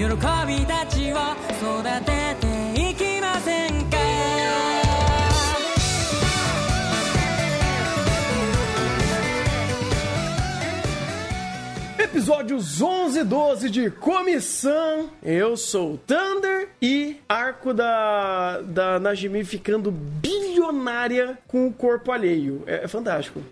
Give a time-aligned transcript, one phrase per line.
[0.00, 1.16] 喜びたちを
[1.60, 3.96] 育てていきませんか
[11.98, 15.10] Episódios 11 e 12 de Comissão.
[15.22, 22.62] Eu sou o Thunder e arco da, da Najimi ficando bilionária com o corpo alheio.
[22.66, 23.42] É, é fantástico.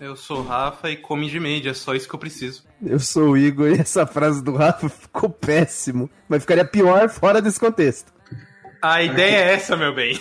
[0.00, 2.64] Eu sou o Rafa e come de média, é só isso que eu preciso.
[2.84, 6.10] Eu sou o Igor e essa frase do Rafa ficou péssimo.
[6.28, 8.12] Mas ficaria pior fora desse contexto.
[8.82, 10.18] A ideia é essa, meu bem.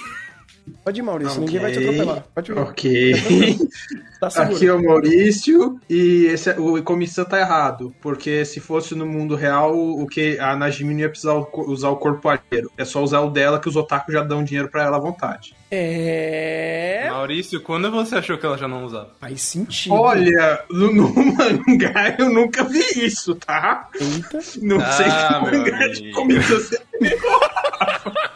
[0.83, 1.45] Pode ir, Maurício, Ok.
[1.45, 2.23] ninguém vai te atropelar.
[2.33, 2.57] Pode ir.
[2.57, 3.15] Ok.
[4.17, 4.55] Tá seguro.
[4.55, 7.93] Aqui é o Maurício e esse, o comissão tá errado.
[8.01, 11.33] Porque se fosse no mundo real, o que a Najimi não ia precisar
[11.67, 12.71] usar o corpo alheiro.
[12.77, 15.53] É só usar o dela que os otakus já dão dinheiro pra ela à vontade.
[15.69, 17.07] É.
[17.11, 19.11] Maurício, quando você achou que ela já não usava?
[19.19, 19.93] Faz sentido.
[19.93, 23.89] Olha, no, no mangá eu nunca vi isso, tá?
[23.99, 24.39] Eita.
[24.61, 26.81] Não Ah, sei que mangá de comissão você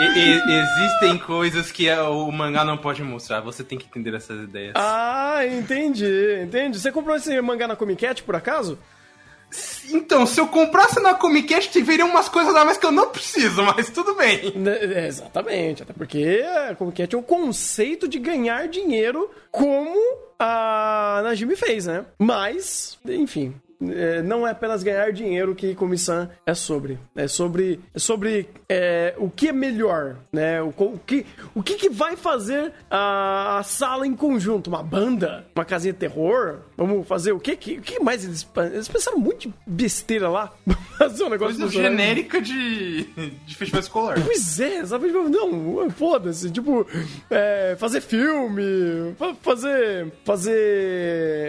[0.00, 4.72] E- existem coisas que o mangá não pode mostrar, você tem que entender essas ideias.
[4.76, 6.78] Ah, entendi, entendi.
[6.78, 8.78] Você comprou esse mangá na Comic Cat, por acaso?
[9.90, 13.08] Então, se eu comprasse na Comic Cast, veriam umas coisas lá, mas que eu não
[13.08, 14.52] preciso, mas tudo bem.
[14.54, 19.96] Né, é, exatamente, até porque a Comic Cat é um conceito de ganhar dinheiro como
[20.38, 22.04] a Najimi fez, né?
[22.18, 26.98] Mas, enfim, é, não é apenas ganhar dinheiro que comissão é sobre.
[27.14, 30.60] É sobre, é sobre é, o que é melhor, né?
[30.62, 34.68] O, o que, o que, que vai fazer a, a sala em conjunto?
[34.68, 35.46] Uma banda?
[35.54, 36.60] Uma casinha de terror?
[36.76, 37.52] Vamos fazer o que?
[37.52, 38.46] O que mais eles...
[38.72, 40.52] Eles pensaram muito de besteira lá.
[40.98, 43.04] fazer um negócio Coisa genérica de,
[43.46, 44.16] de festival escolar.
[44.24, 45.08] Pois é, sabe?
[45.08, 46.50] Não, foda-se.
[46.50, 46.86] Tipo,
[47.30, 50.12] é, fazer filme, fa- fazer.
[50.24, 50.52] fazer.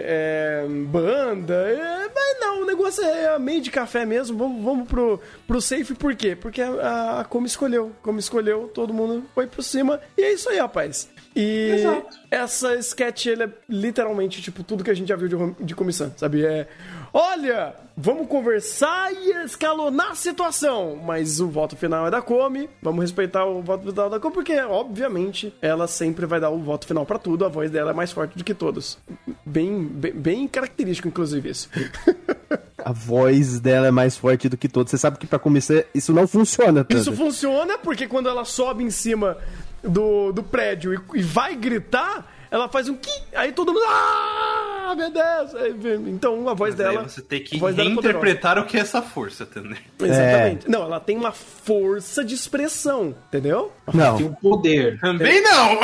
[0.04, 1.54] é, banda.
[1.54, 4.36] é, mas não, o negócio é meio de café mesmo.
[4.36, 6.36] Vamos, vamos pro, pro safe, por quê?
[6.36, 7.92] Porque a, a Como escolheu.
[8.02, 10.00] Como escolheu, todo mundo foi por cima.
[10.16, 11.08] E é isso aí, rapaz.
[11.34, 11.84] E
[12.30, 16.12] essa sketch, ele é literalmente, tipo, tudo que a gente já viu de, de comissão,
[16.16, 16.44] sabe?
[16.44, 16.66] É.
[17.12, 20.96] Olha, vamos conversar e escalonar a situação.
[20.96, 22.68] Mas o voto final é da Come.
[22.82, 26.86] Vamos respeitar o voto final da Come, porque, obviamente, ela sempre vai dar o voto
[26.86, 27.44] final pra tudo.
[27.44, 28.98] A voz dela é mais forte do que todos.
[29.46, 31.68] Bem, bem, bem característico, inclusive, isso.
[32.82, 34.90] A voz dela é mais forte do que todos.
[34.90, 36.96] Você sabe que pra começar, isso não funciona tanto.
[36.96, 39.36] Isso funciona porque quando ela sobe em cima
[39.82, 43.84] do, do prédio e, e vai gritar, ela faz um ki, aí todo mundo.
[43.86, 45.52] Ah, meu Deus!
[46.08, 47.08] Então a voz Mas dela.
[47.08, 49.76] você tem que dela é o que é essa força, entendeu?
[50.00, 50.68] Exatamente.
[50.68, 53.72] Não, ela tem uma força de expressão, entendeu?
[53.92, 54.98] Não, tem um poder.
[55.00, 55.80] Também não!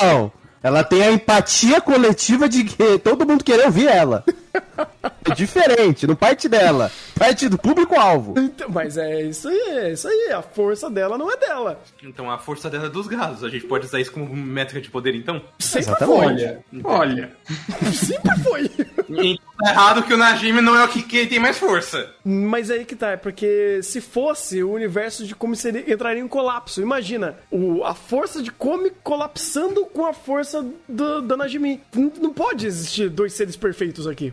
[0.00, 0.32] não.
[0.62, 4.24] Ela tem a empatia coletiva de que todo mundo querer ouvir ela.
[5.30, 6.90] É diferente, não parte dela.
[7.18, 8.34] Parte do público-alvo.
[8.38, 10.32] Então, mas é isso aí, é isso aí.
[10.32, 11.80] A força dela não é dela.
[12.02, 13.44] Então a força dela é dos gados.
[13.44, 15.42] A gente pode usar isso como métrica de poder, então?
[15.58, 16.22] Sempre Exatamente.
[16.22, 17.32] Olha, olha.
[17.78, 17.92] foi.
[17.92, 18.70] Sempre foi.
[19.08, 22.10] Então tá errado que o Najimi não é o que, que tem mais força.
[22.24, 26.28] Mas aí que tá, é porque se fosse o universo de Come seria, entraria em
[26.28, 26.80] colapso.
[26.80, 31.80] Imagina, o, a força de Come colapsando com a força do, da Najimi.
[31.94, 34.32] Não, não pode existir dois seres perfeitos aqui.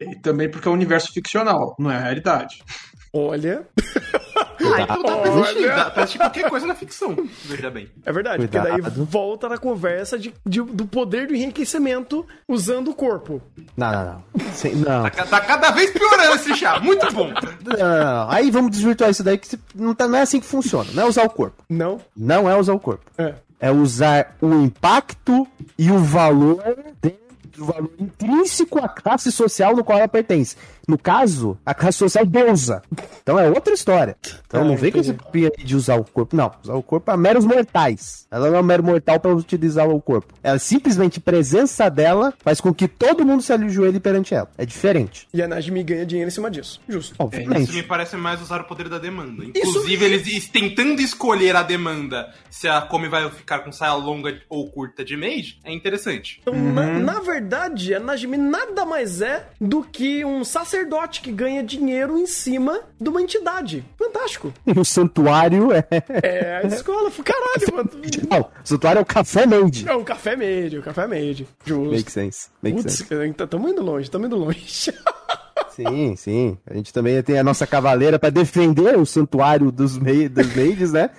[0.00, 2.62] E também porque é um universo ficcional, não é a realidade.
[3.12, 3.66] Olha.
[4.62, 7.16] Ah, então dá pra assistir, dá pra assistir qualquer coisa na ficção.
[7.44, 7.90] Veja bem.
[8.06, 9.04] É verdade, porque daí Cuidado.
[9.04, 13.42] volta na conversa de, de- do poder do enriquecimento usando o corpo.
[13.76, 14.04] Não, não,
[14.36, 14.52] não.
[14.52, 15.10] Sem- não.
[15.10, 16.78] Tá, tá cada vez piorando esse chá.
[16.78, 17.28] Muito bom.
[17.64, 18.30] Não, não, não.
[18.30, 20.88] Aí vamos desvirtuar isso daí que não, tá- não é assim que funciona.
[20.94, 21.64] Não é usar o corpo.
[21.68, 22.00] Não?
[22.16, 23.04] Não é usar o corpo.
[23.18, 23.34] É.
[23.58, 25.46] É usar o impacto
[25.78, 26.62] e o valor
[27.02, 27.19] dentro
[27.58, 30.56] o valor intrínseco à classe social no qual ela pertence.
[30.90, 32.82] No caso, a classe social deusa.
[33.22, 34.16] Então é outra história.
[34.46, 36.34] Então Ah, não vem com esse aí de usar o corpo.
[36.36, 38.26] Não, usar o corpo é meros mortais.
[38.30, 40.34] Ela não é um mero mortal para utilizar o corpo.
[40.42, 44.48] Ela simplesmente, a presença dela faz com que todo mundo se ajoelhe perante ela.
[44.58, 45.28] É diferente.
[45.32, 46.80] E a Najmi ganha dinheiro em cima disso.
[46.88, 47.12] Justo.
[47.12, 47.72] Isso Obviamente.
[47.72, 49.44] me parece mais usar o poder da demanda.
[49.44, 54.40] Inclusive, eles es- tentando escolher a demanda se a Come vai ficar com saia longa
[54.48, 56.40] ou curta de mage, é interessante.
[56.42, 60.79] Então, na, na verdade, a Najmi nada mais é do que um sacerdote
[61.22, 63.84] que ganha dinheiro em cima de uma entidade.
[63.98, 64.52] Fantástico.
[64.76, 65.84] O santuário é.
[66.22, 67.10] É a escola.
[67.10, 67.90] Caralho, mano.
[68.30, 69.88] Não, o santuário é o café made.
[69.88, 71.46] É um café médio, café médio.
[71.64, 71.90] Justo.
[71.92, 72.48] Make sense.
[72.62, 73.32] Make Putz, sense.
[73.34, 74.92] tá- tamo indo longe, tamo indo longe.
[75.70, 76.58] Sim, sim.
[76.66, 80.92] A gente também tem a nossa cavaleira pra defender o santuário dos, mei, dos maids,
[80.92, 81.10] né?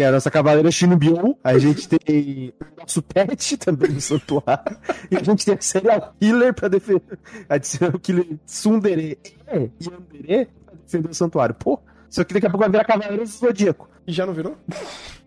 [0.00, 1.36] Que é a nossa cavaleira Shinobyo.
[1.44, 4.78] A gente tem o nosso pet também no santuário.
[5.10, 7.18] E a gente tem a serial killer pra defender.
[7.46, 11.54] A serial killer Tsundere e Yandere pra defender o santuário.
[11.54, 13.90] Pô, isso aqui daqui a pouco vai virar Cavaleiro do Zodíaco.
[14.06, 14.56] E já não virou?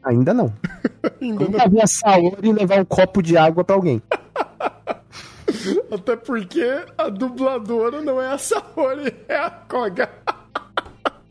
[0.02, 0.52] Ainda não.
[1.22, 1.80] Ainda não.
[1.80, 4.02] A Saori levar um copo de água pra alguém.
[5.94, 10.10] Até porque a dubladora não é a Saori, é a Koga.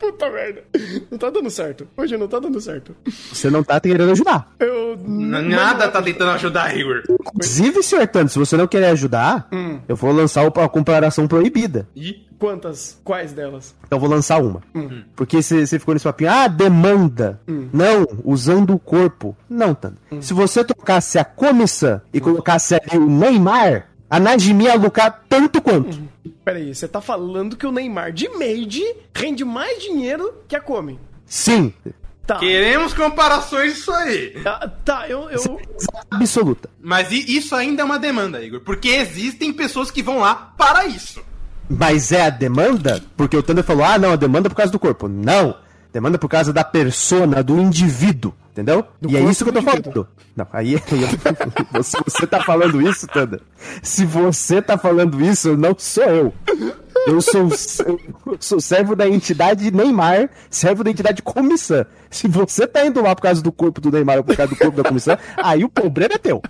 [0.02, 0.64] Puta merda.
[1.08, 1.86] Não tá dando certo.
[1.96, 2.96] Hoje não tá dando certo.
[3.32, 4.52] Você não tá querendo ajudar.
[4.58, 4.98] Eu.
[5.06, 7.04] Nada tá tentando ajudar, Igor.
[7.08, 9.48] Inclusive, senhor Tanto, se você não querer ajudar,
[9.88, 11.88] eu vou lançar a comparação proibida.
[11.94, 12.98] Ih, Quantas?
[13.04, 13.72] Quais delas?
[13.86, 14.60] Então eu vou lançar uma.
[15.14, 17.40] Porque você ficou nesse papinho, ah, demanda.
[17.72, 19.36] Não, usando o corpo.
[19.48, 19.96] Não, Tano.
[20.20, 25.62] Se você trocasse a comissão e colocasse ali o Neymar, a Najimi ia lucrar tanto
[25.62, 25.96] quanto.
[26.44, 28.82] Peraí, você tá falando que o Neymar de Made
[29.14, 30.98] rende mais dinheiro que a Come.
[31.26, 31.72] Sim,
[32.26, 32.36] Tá.
[32.38, 34.30] queremos comparações disso aí.
[34.42, 35.28] Tá, tá, eu.
[35.28, 35.60] eu...
[36.10, 36.70] absoluta.
[36.80, 38.60] Mas isso ainda é uma demanda, Igor.
[38.60, 41.20] Porque existem pessoas que vão lá para isso.
[41.68, 43.02] Mas é a demanda?
[43.16, 45.08] Porque o Thunder falou, ah, não, a demanda é por causa do corpo.
[45.08, 45.56] Não,
[45.92, 48.84] demanda é por causa da persona, do indivíduo, entendeu?
[49.08, 50.08] e é isso que eu tô do falando.
[50.36, 50.76] Não, aí
[51.82, 53.40] se você tá falando isso, Thunder,
[53.82, 56.34] se você tá falando isso, não sou eu.
[57.06, 57.48] Eu sou,
[58.26, 61.84] eu sou servo da entidade Neymar, servo da entidade comissão.
[62.10, 64.58] Se você tá indo lá por causa do corpo do Neymar ou por causa do
[64.58, 66.40] corpo da comissão, aí o problema é teu.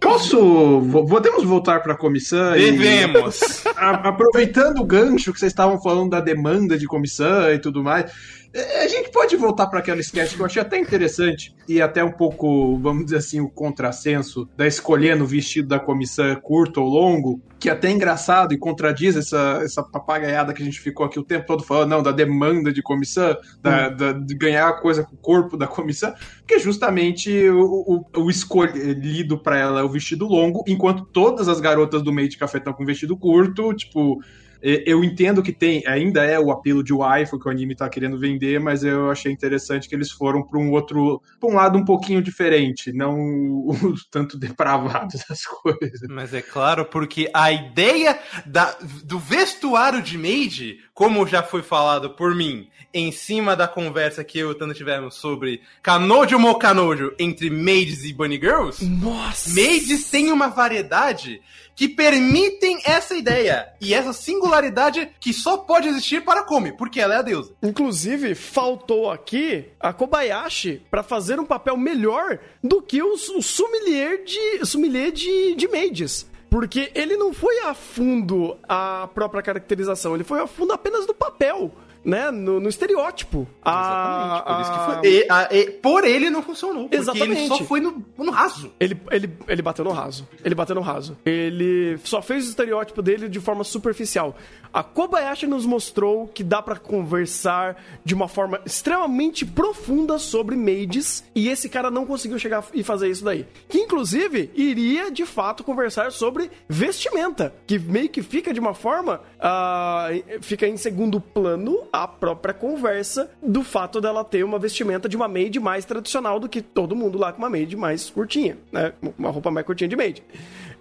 [0.00, 0.82] Posso.
[1.08, 2.56] Podemos voltar pra comissão?
[2.56, 3.64] e- Devemos.
[3.76, 8.10] A- aproveitando o gancho que vocês estavam falando da demanda de comissão e tudo mais,
[8.54, 12.12] a gente pode voltar para aquela sketch que eu achei até interessante e até um
[12.12, 17.40] pouco, vamos dizer assim, o contrassenso da escolhendo o vestido da comissão curto ou longo,
[17.58, 21.22] que até é engraçado e contradiz essa, essa papagaiada que a gente ficou aqui o
[21.22, 25.14] tempo todo falando, não, da demanda de comissão, da, da- de ganhar a coisa com
[25.14, 26.12] o corpo da comissão,
[26.46, 31.48] que é justamente o, o, o escolhido para ela é o vestido longo, enquanto todas
[31.48, 34.20] as garotas do meio de café estão com vestido curto, tipo,
[34.62, 38.18] eu entendo que tem, ainda é o apelo de waifu que o anime tá querendo
[38.18, 41.84] vender, mas eu achei interessante que eles foram para um outro, pra um lado um
[41.84, 43.16] pouquinho diferente, não
[43.66, 46.00] o, tanto depravado das coisas.
[46.08, 52.10] Mas é claro, porque a ideia da- do vestuário de maid, como já foi falado
[52.10, 56.58] por mim, em cima da conversa que eu e o Tano tivemos sobre Kanojo mo
[56.58, 59.48] Kanojo entre maids e bunny girls, Nossa!
[59.54, 61.40] maids têm uma variedade
[61.74, 67.14] que permitem essa ideia e essa singularidade que só pode existir para Komi, porque ela
[67.14, 67.54] é a deusa.
[67.62, 74.24] Inclusive, faltou aqui a Kobayashi pra fazer um papel melhor do que o, o sommelier
[74.24, 76.30] de sommelier de, de maids.
[76.52, 81.14] Porque ele não foi a fundo a própria caracterização, ele foi a fundo apenas do
[81.14, 81.72] papel,
[82.04, 82.30] né?
[82.30, 83.46] No, no estereótipo.
[83.64, 85.08] Exatamente, por isso que A- foi.
[85.08, 86.82] E, a- e por ele não funcionou.
[86.88, 87.48] Porque ele Exatamente.
[87.48, 88.72] só foi no, no raso.
[88.80, 90.28] Ele, ele, ele bateu no raso.
[90.44, 91.16] Ele bateu no raso.
[91.24, 94.36] Ele só fez o estereótipo dele de forma superficial.
[94.72, 101.22] A Kobayashi nos mostrou que dá pra conversar de uma forma extremamente profunda sobre maids
[101.34, 103.46] e esse cara não conseguiu chegar e fazer isso daí.
[103.68, 109.20] Que inclusive iria de fato conversar sobre vestimenta, que meio que fica de uma forma
[109.38, 110.08] ah,
[110.40, 115.28] fica em segundo plano a própria conversa do fato dela ter uma vestimenta de uma
[115.28, 118.92] maid mais tradicional do que todo mundo lá com uma maid mais curtinha, né?
[119.18, 120.22] Uma roupa mais curtinha de maid.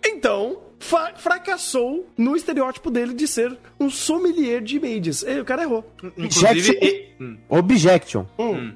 [0.05, 5.23] Então, fa- fracassou no estereótipo dele de ser um sommelier de maids.
[5.23, 5.89] E o cara errou.
[6.17, 6.61] Inclusive.
[6.61, 7.37] Jackson- e- hum.
[7.49, 8.25] Objection.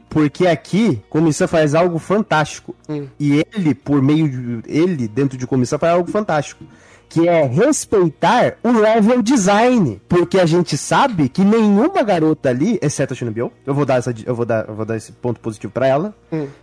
[0.10, 2.76] Porque aqui, comissão faz algo fantástico.
[3.20, 4.30] E ele, por meio
[4.62, 4.72] de.
[4.72, 6.64] Ele, dentro de comissão, faz algo fantástico.
[7.10, 10.02] Que é respeitar o level design.
[10.08, 14.14] Porque a gente sabe que nenhuma garota ali, exceto a Shinobi, eu vou dar, essa,
[14.26, 16.16] eu vou dar, eu vou dar esse ponto positivo pra ela.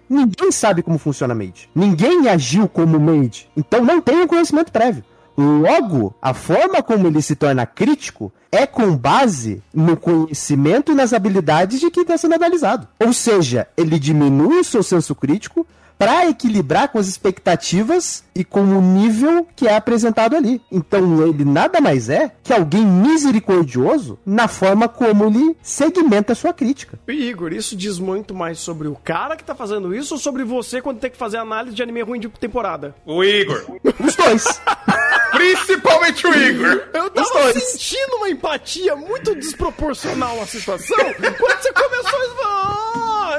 [0.08, 1.68] Ninguém sabe como funciona a maid.
[1.74, 3.48] Ninguém agiu como maid.
[3.56, 5.04] Então não tem um conhecimento prévio.
[5.36, 11.14] Logo, a forma como ele se torna crítico é com base no conhecimento e nas
[11.14, 12.86] habilidades de quem está sendo analisado.
[13.02, 15.66] Ou seja, ele diminui o seu senso crítico
[16.02, 20.60] para equilibrar com as expectativas e com o nível que é apresentado ali.
[20.70, 26.52] Então ele nada mais é que alguém misericordioso na forma como ele segmenta a sua
[26.52, 26.98] crítica.
[27.06, 30.42] E, Igor, isso diz muito mais sobre o cara que tá fazendo isso ou sobre
[30.42, 32.96] você quando tem que fazer análise de anime ruim de temporada?
[33.06, 33.64] O Igor.
[34.04, 34.44] Os dois.
[35.30, 36.82] Principalmente o Igor.
[36.92, 40.96] Eu tava sentindo uma empatia muito desproporcional à situação.
[41.38, 42.81] Quando você começou a falar,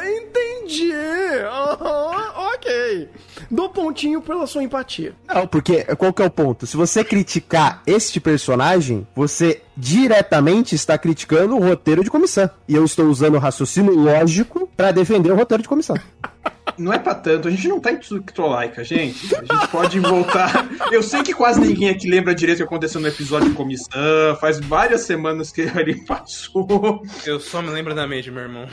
[0.03, 0.91] entendi.
[2.35, 3.09] Ok.
[3.49, 5.13] Dou pontinho pela sua empatia.
[5.27, 6.65] Não, porque qual que é o ponto?
[6.65, 12.49] Se você criticar este personagem, você diretamente está criticando o roteiro de comissão.
[12.67, 15.95] E eu estou usando o raciocínio lógico para defender o roteiro de comissão.
[16.77, 19.33] não é pra tanto, a gente não tá em Tsukitolaika, gente.
[19.35, 20.67] A gente pode voltar.
[20.91, 23.91] Eu sei que quase ninguém aqui lembra direito o que aconteceu no episódio de comissão.
[24.39, 27.01] Faz várias semanas que ele passou.
[27.25, 28.67] Eu só me lembro da Made, meu irmão.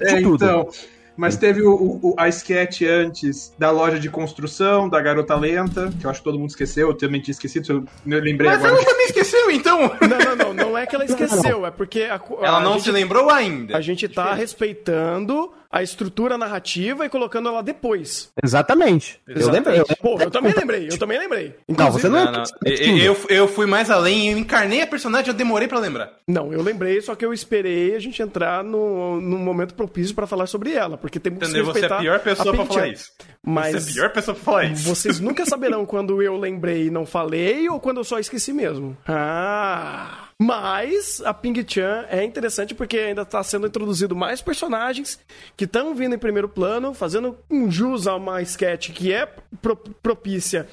[0.00, 0.44] É, tudo.
[0.44, 0.68] então.
[1.16, 1.72] Mas teve o,
[2.02, 6.24] o- a sketch antes da loja de construção, da garota lenta, que eu acho que
[6.24, 7.84] todo mundo esqueceu, eu também tinha esquecido, eu
[8.20, 8.72] lembrei Mas agora.
[8.82, 9.78] ela também esqueceu, então.
[10.00, 10.54] Não, não, não.
[10.70, 13.76] Não é que ela esqueceu, é porque a, Ela a não gente, se lembrou ainda.
[13.76, 18.30] a gente tá respeitando a estrutura narrativa e colocando ela depois.
[18.40, 19.20] Exatamente.
[19.26, 19.72] Eu lembro.
[19.72, 19.84] Eu.
[20.00, 21.56] Pô, eu também lembrei, eu também lembrei.
[21.66, 22.44] Não, você não, Não, não.
[22.64, 26.12] Eu, eu, eu fui mais além, eu encarnei a personagem, eu demorei pra lembrar.
[26.28, 30.28] Não, eu lembrei, só que eu esperei a gente entrar no, no momento propício pra
[30.28, 31.64] falar sobre ela, porque temos que Entendeu?
[31.64, 33.10] Você é a pior pessoa pra Pink falar isso.
[33.44, 34.88] Mas Você é a pior pessoa pra falar isso.
[34.88, 38.96] vocês nunca saberão quando eu lembrei e não falei ou quando eu só esqueci mesmo.
[39.08, 40.28] Ah!
[40.40, 45.18] Mas a Ping Chan é interessante porque ainda está sendo introduzido mais personagens
[45.56, 49.26] que estão vindo em primeiro plano, fazendo um jus a uma sketch que é
[49.62, 50.66] pro- propícia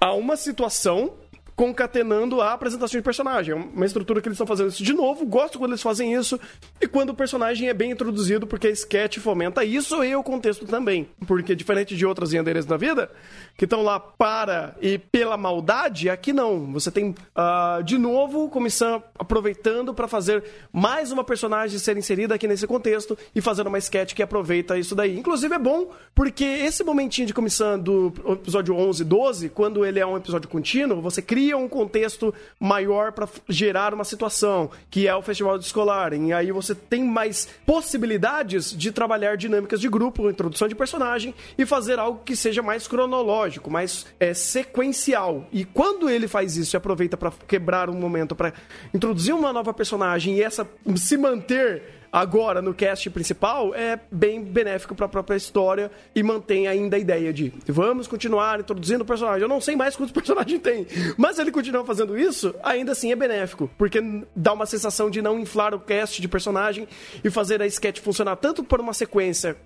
[0.00, 1.14] a uma situação
[1.54, 3.52] concatenando a apresentação de personagem.
[3.52, 5.26] É uma estrutura que eles estão fazendo isso de novo.
[5.26, 6.40] Gosto quando eles fazem isso.
[6.80, 10.66] E quando o personagem é bem introduzido, porque a sketch fomenta isso e o contexto
[10.66, 11.06] também.
[11.26, 13.10] Porque diferente de outras yandeiras da vida,
[13.56, 16.72] que estão lá para e pela maldade, aqui não.
[16.72, 22.48] Você tem, ah, de novo, comissão aproveitando para fazer mais uma personagem ser inserida aqui
[22.48, 25.18] nesse contexto e fazendo uma sketch que aproveita isso daí.
[25.18, 30.00] Inclusive é bom porque esse momentinho de comissão do episódio 11 e 12, quando ele
[30.00, 35.14] é um episódio contínuo, você cria um contexto maior para gerar uma situação, que é
[35.14, 36.12] o festival de escolar.
[36.12, 41.64] E aí você tem mais possibilidades de trabalhar dinâmicas de grupo, introdução de personagem e
[41.64, 45.46] fazer algo que seja mais cronológico, mais é, sequencial.
[45.52, 48.52] E quando ele faz isso e aproveita para quebrar um momento para
[48.92, 54.94] introduzir uma nova personagem e essa se manter agora no cast principal é bem benéfico
[54.94, 59.42] para a própria história e mantém ainda a ideia de vamos continuar introduzindo o personagem.
[59.42, 63.16] Eu não sei mais quantos personagens tem, mas ele continuar fazendo isso, ainda assim é
[63.16, 64.02] benéfico, porque
[64.36, 66.86] dá uma sensação de não inflar o cast de personagem
[67.24, 69.56] e fazer a sketch funcionar tanto por uma sequência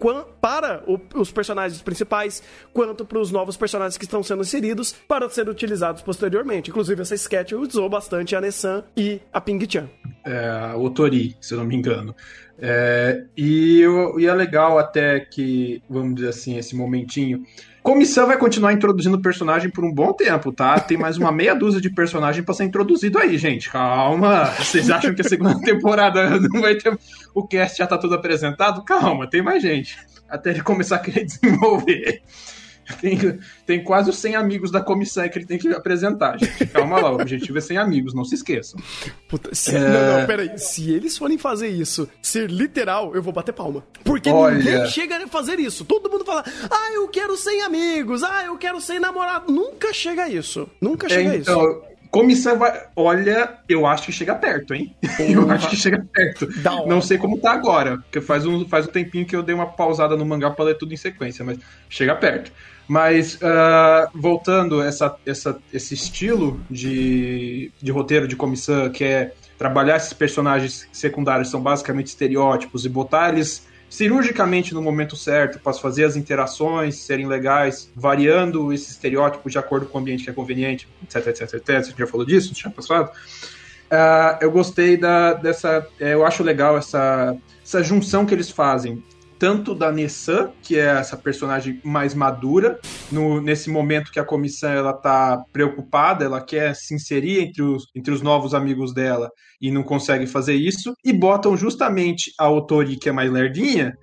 [0.40, 0.82] para
[1.14, 6.02] os personagens principais, quanto para os novos personagens que estão sendo inseridos para serem utilizados
[6.02, 6.70] posteriormente.
[6.70, 9.88] Inclusive, essa sketch usou bastante a Nessan e a Ping-chan.
[10.24, 12.14] é, o Tori, se eu não me engano.
[12.58, 17.44] É, e, eu- e é legal até que, vamos dizer assim, esse momentinho.
[17.82, 20.80] Comissão vai continuar introduzindo personagem por um bom tempo, tá?
[20.80, 23.70] Tem mais uma meia dúzia de personagem pra ser introduzido aí, gente.
[23.70, 24.46] Calma.
[24.58, 26.98] Vocês acham que a segunda temporada não vai ter.
[27.32, 28.82] O cast já tá todo apresentado?
[28.84, 29.96] Calma, tem mais gente.
[30.28, 32.22] Até ele começar a querer desenvolver.
[33.00, 36.66] Tem, tem quase os 100 amigos da comissão que ele tem que apresentar, gente.
[36.66, 38.80] Calma lá, o objetivo é 100 amigos, não se esqueçam.
[39.28, 40.58] Puta, se, Não, não, peraí.
[40.58, 43.84] Se eles forem fazer isso, ser literal, eu vou bater palma.
[44.04, 44.56] Porque Olha.
[44.56, 45.84] ninguém chega a fazer isso.
[45.84, 49.54] Todo mundo fala, ah, eu quero 100 amigos, ah, eu quero 100 namorados.
[49.54, 50.68] Nunca chega a isso.
[50.80, 51.82] Nunca chega a É, isso.
[52.16, 52.82] Comissão vai.
[52.96, 54.94] Olha, eu acho que chega perto, hein?
[55.18, 56.48] Eu acho que chega perto.
[56.86, 59.66] Não sei como tá agora, porque faz um, faz um tempinho que eu dei uma
[59.66, 61.58] pausada no mangá pra ler tudo em sequência, mas
[61.88, 62.50] chega perto.
[62.88, 69.96] Mas, ah, voltando essa, essa, esse estilo de, de roteiro de comissão, que é trabalhar
[69.96, 76.04] esses personagens secundários, são basicamente estereótipos, e botar eles cirurgicamente no momento certo, para fazer
[76.04, 80.88] as interações serem legais, variando esse estereótipo de acordo com o ambiente que é conveniente,
[81.04, 81.68] etc, etc, etc.
[81.68, 83.10] A gente já falou disso, já passado.
[83.90, 85.86] Ah, eu gostei da, dessa.
[86.00, 89.02] é, eu acho legal essa, essa junção que eles fazem.
[89.38, 92.80] Tanto da Nessan, que é essa personagem mais madura,
[93.12, 97.84] no, nesse momento que a comissão ela tá preocupada, ela quer se inserir entre os,
[97.94, 102.96] entre os novos amigos dela e não consegue fazer isso, e botam justamente a Otori,
[102.96, 103.94] que é mais lerdinha,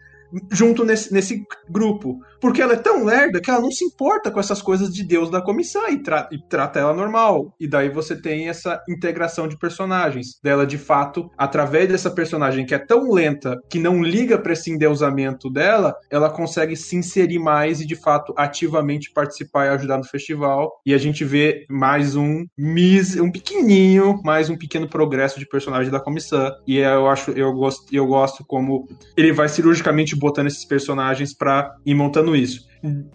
[0.52, 2.20] junto nesse, nesse grupo.
[2.44, 5.32] Porque ela é tão lerda que ela não se importa com essas coisas de Deus
[5.32, 7.56] da comissão e, tra- e trata ela normal.
[7.58, 10.42] E daí você tem essa integração de personagens.
[10.44, 14.70] Dela, de fato, através dessa personagem que é tão lenta, que não liga para esse
[14.70, 20.04] endeusamento dela, ela consegue se inserir mais e, de fato, ativamente participar e ajudar no
[20.04, 20.70] festival.
[20.86, 25.90] E a gente vê mais um mis, um pequenininho, mais um pequeno progresso de personagem
[25.90, 26.52] da comissão.
[26.68, 28.86] E eu acho, eu gosto, eu gosto como
[29.16, 32.68] ele vai cirurgicamente botando esses personagens pra ir montando isso.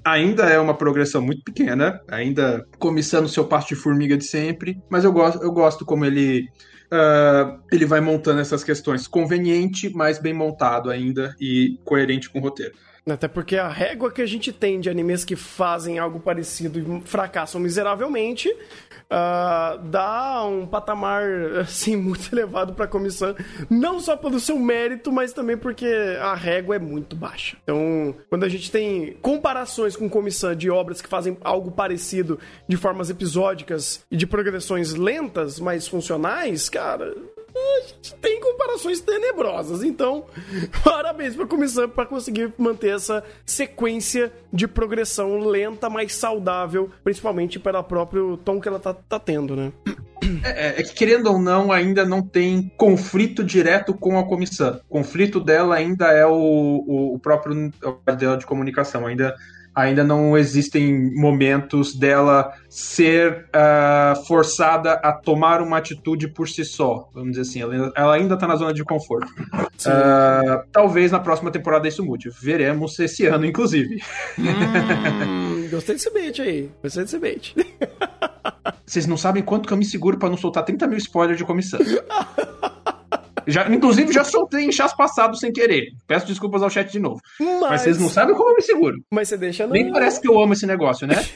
[0.05, 5.05] Ainda é uma progressão muito pequena, ainda começando seu passo de formiga de sempre, mas
[5.05, 6.49] eu gosto, eu gosto como ele
[6.91, 12.43] ah, ele vai montando essas questões conveniente, mas bem montado ainda e coerente com o
[12.43, 12.75] roteiro.
[13.15, 17.01] Até porque a régua que a gente tem de animes que fazem algo parecido e
[17.07, 18.55] fracassam miseravelmente
[19.11, 21.25] ah, dá um patamar
[21.61, 23.35] assim muito elevado pra comissão,
[23.71, 25.87] não só pelo seu mérito, mas também porque
[26.21, 27.57] a régua é muito baixa.
[27.63, 32.39] Então, quando a gente tem comparações com comissão de obras que fazem algo parecido
[32.69, 37.15] de formas episódicas e de progressões lentas, mas funcionais, cara,
[37.59, 39.83] a gente tem comparações tenebrosas.
[39.83, 40.27] Então,
[40.85, 47.83] parabéns pra comissão para conseguir manter essa sequência de progressão lenta, mas saudável, principalmente pelo
[47.83, 49.73] próprio tom que ela tá, tá tendo, né?
[50.45, 54.81] É, é que, querendo ou não, ainda não tem conflito direto com a comissão.
[54.89, 57.73] O conflito dela ainda é o, o, o próprio
[58.19, 59.07] dela de comunicação.
[59.07, 59.35] Ainda
[59.79, 67.09] ainda não existem momentos dela ser uh, forçada a tomar uma atitude por si só,
[67.15, 67.63] vamos dizer assim.
[67.63, 69.29] Ela, ela ainda está na zona de conforto.
[69.29, 72.29] Uh, talvez na próxima temporada isso mude.
[72.29, 74.03] Veremos esse ano, inclusive.
[74.39, 76.71] Hum, gostei desse bait aí.
[76.83, 77.55] Gostei desse bait.
[78.85, 81.45] Vocês não sabem quanto que eu me seguro para não soltar 30 mil spoilers de
[81.45, 81.79] comissão.
[83.49, 85.93] Já, inclusive, já soltei em chás passados sem querer.
[86.07, 87.19] Peço desculpas ao chat de novo.
[87.41, 88.97] Mas, Mas vocês não sabem como eu me seguro.
[89.11, 89.73] Mas você deixa no...
[89.73, 91.17] Nem parece que eu amo esse negócio, né?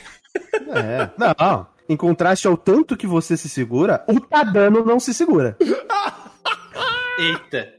[0.75, 1.11] É.
[1.19, 5.59] Não, em contraste ao tanto que você se segura, o Tadano não se segura.
[7.19, 7.75] Eita.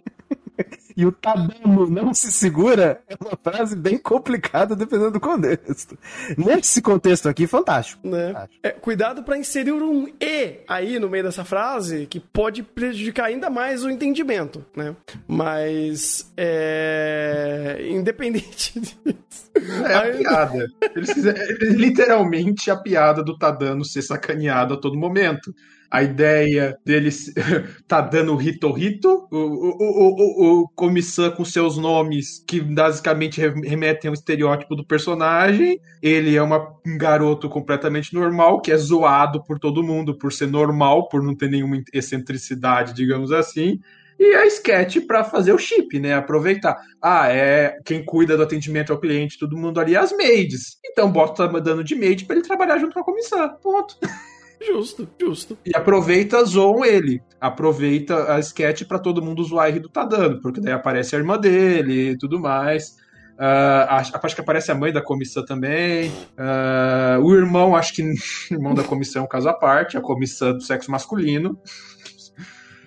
[0.96, 5.98] E o Tadano não se segura é uma frase bem complicada dependendo do contexto.
[6.38, 8.08] Nesse contexto aqui, fantástico.
[8.08, 8.28] Né?
[8.28, 8.60] fantástico.
[8.64, 13.50] É, cuidado para inserir um e aí no meio dessa frase, que pode prejudicar ainda
[13.50, 14.96] mais o entendimento, né?
[15.28, 17.78] Mas, é...
[17.90, 19.52] independente disso...
[19.86, 20.68] É a piada.
[20.96, 25.54] Eles fizeram, literalmente a piada do Tadano ser sacaneado a todo momento
[25.94, 27.32] a ideia deles
[27.88, 34.16] tá dando rito-rito, o, o, o, o Comissão com seus nomes que basicamente remetem ao
[34.16, 35.80] estereótipo do personagem.
[36.02, 40.48] Ele é uma, um garoto completamente normal, que é zoado por todo mundo por ser
[40.48, 43.80] normal, por não ter nenhuma excentricidade, digamos assim
[44.20, 46.14] e a sketch para fazer o chip, né?
[46.14, 46.78] Aproveitar.
[47.02, 50.78] Ah, é quem cuida do atendimento ao cliente, todo mundo ali, as maids.
[50.86, 53.58] Então bota dando de maid para ele trabalhar junto com a comissão.
[53.62, 53.98] Ponto.
[54.62, 55.58] Justo, justo.
[55.66, 57.22] E aproveita, zoam ele.
[57.40, 61.20] Aproveita a sketch para todo mundo zoar e rir do Tadano, porque daí aparece a
[61.20, 62.96] irmã dele e tudo mais.
[63.34, 66.10] Uh, acho que aparece a mãe da comissão também.
[66.38, 68.04] Uh, o irmão, acho que
[68.52, 71.58] o irmão da comissão é um caso à parte, a comissão do sexo masculino.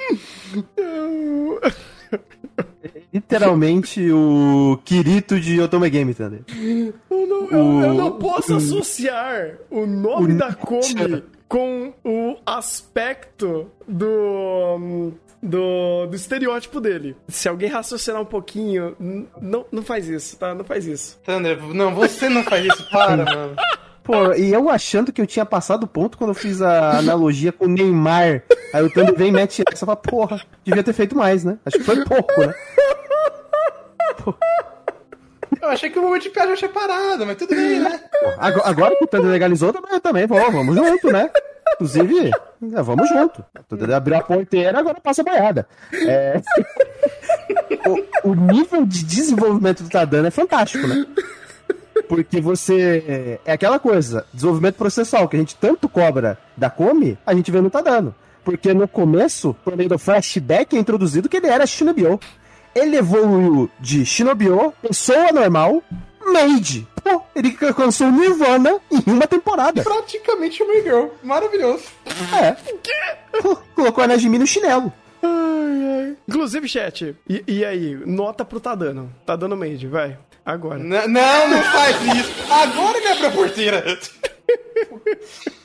[3.13, 6.45] Literalmente o Kirito de Otome Game Thunder.
[6.49, 12.37] Eu não, eu, eu não posso o, associar o nome o, da Komi com o
[12.45, 15.13] aspecto do.
[15.43, 17.15] Do, do estereótipo dele.
[17.29, 18.97] Se alguém raciocinar um pouquinho,
[19.41, 20.55] não, não faz isso, tá?
[20.55, 21.21] Não faz isso.
[21.25, 23.55] Thunder, não, você não faz isso, para, mano.
[24.03, 27.53] Pô, e eu achando que eu tinha passado o ponto quando eu fiz a analogia
[27.53, 28.43] com o Neymar.
[28.73, 31.59] Aí o Thunder vem e mete essa e fala, porra, devia ter feito mais, né?
[31.65, 32.55] Acho que foi pouco, né?
[34.25, 34.35] Pô.
[35.61, 38.01] Eu achei que o momento de piada já tinha parado, mas tudo bem, né?
[38.39, 41.31] Agora, agora que o Thunder legalizou, eu também vou, vamos junto, né?
[41.75, 43.45] Inclusive, é, vamos junto.
[43.95, 45.67] Abriu a porteira, agora passa a boiada.
[45.93, 46.41] É...
[48.25, 51.07] o, o nível de desenvolvimento do Tadano é fantástico, né?
[52.09, 53.39] Porque você.
[53.45, 57.61] É aquela coisa, desenvolvimento processual, que a gente tanto cobra da Come, a gente vê
[57.61, 58.15] no Tadano.
[58.45, 62.21] Porque no começo, por meio do flashback, é introduzido que ele era Shinobio
[62.77, 65.83] ele evoluiu de Shinobio, pessoa normal,
[66.25, 66.87] Made.
[67.03, 69.83] Pô, ele alcançou Nirvana em uma temporada.
[69.83, 71.07] Praticamente uma girl.
[71.23, 71.85] Maravilhoso.
[72.39, 72.57] É.
[73.75, 74.93] Colocou a Najimi no chinelo.
[75.23, 76.17] Ai, ai.
[76.29, 77.95] Inclusive, chat, e, e, aí?
[78.05, 79.13] Nota pro Tadano.
[79.25, 80.19] Tadano Made, vai.
[80.45, 80.79] Agora.
[80.79, 82.53] N não, não faz isso.
[82.53, 83.85] Agora que é pra porteira.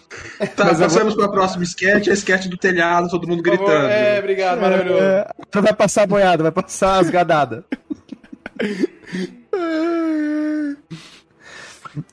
[0.56, 1.24] Tá, Mas passamos vou...
[1.24, 3.88] para a próxima sketch, a sketch do telhado, todo mundo gritando.
[3.88, 5.04] É, obrigado, maravilhoso.
[5.04, 7.63] É, é, vai passar a boiada, vai passar as gadadas.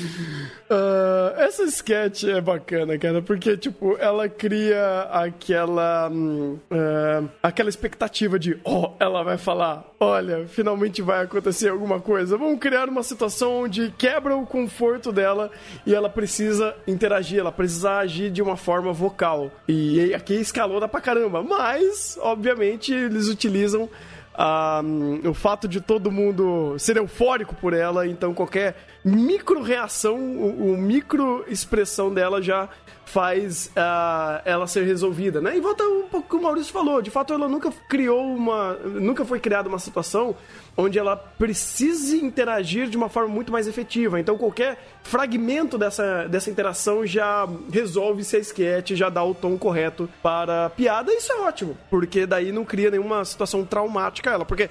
[0.70, 6.08] Uh, essa sketch é bacana, cara, porque, tipo, ela cria aquela.
[6.08, 12.36] Uh, aquela expectativa de, ó, oh, ela vai falar, olha, finalmente vai acontecer alguma coisa.
[12.36, 15.50] Vamos criar uma situação onde quebra o conforto dela
[15.84, 19.50] e ela precisa interagir, ela precisa agir de uma forma vocal.
[19.66, 23.88] E aqui escalou pra caramba, mas, obviamente, eles utilizam
[24.34, 24.82] a,
[25.24, 30.76] o fato de todo mundo ser eufórico por ela, então qualquer micro reação, o, o
[30.76, 32.68] micro expressão dela já
[33.04, 35.56] faz uh, ela ser resolvida, né?
[35.56, 38.74] E volta um pouco o que o Maurício falou, de fato ela nunca criou uma,
[38.74, 40.36] nunca foi criada uma situação
[40.80, 44.18] onde ela precise interagir de uma forma muito mais efetiva.
[44.18, 49.56] Então qualquer fragmento dessa, dessa interação já resolve se a sketch, já dá o tom
[49.56, 54.44] correto para a piada, isso é ótimo, porque daí não cria nenhuma situação traumática ela,
[54.44, 54.68] porque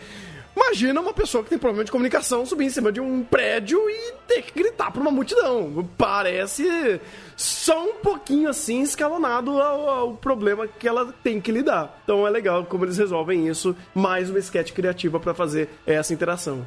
[0.59, 4.13] Imagina uma pessoa que tem problema de comunicação subir em cima de um prédio e
[4.27, 5.87] ter que gritar para uma multidão.
[5.97, 6.99] Parece
[7.35, 12.01] só um pouquinho assim escalonado ao, ao, problema que ela tem que lidar.
[12.03, 13.75] Então é legal como eles resolvem isso.
[13.95, 16.65] Mais uma sketch criativa para fazer essa interação.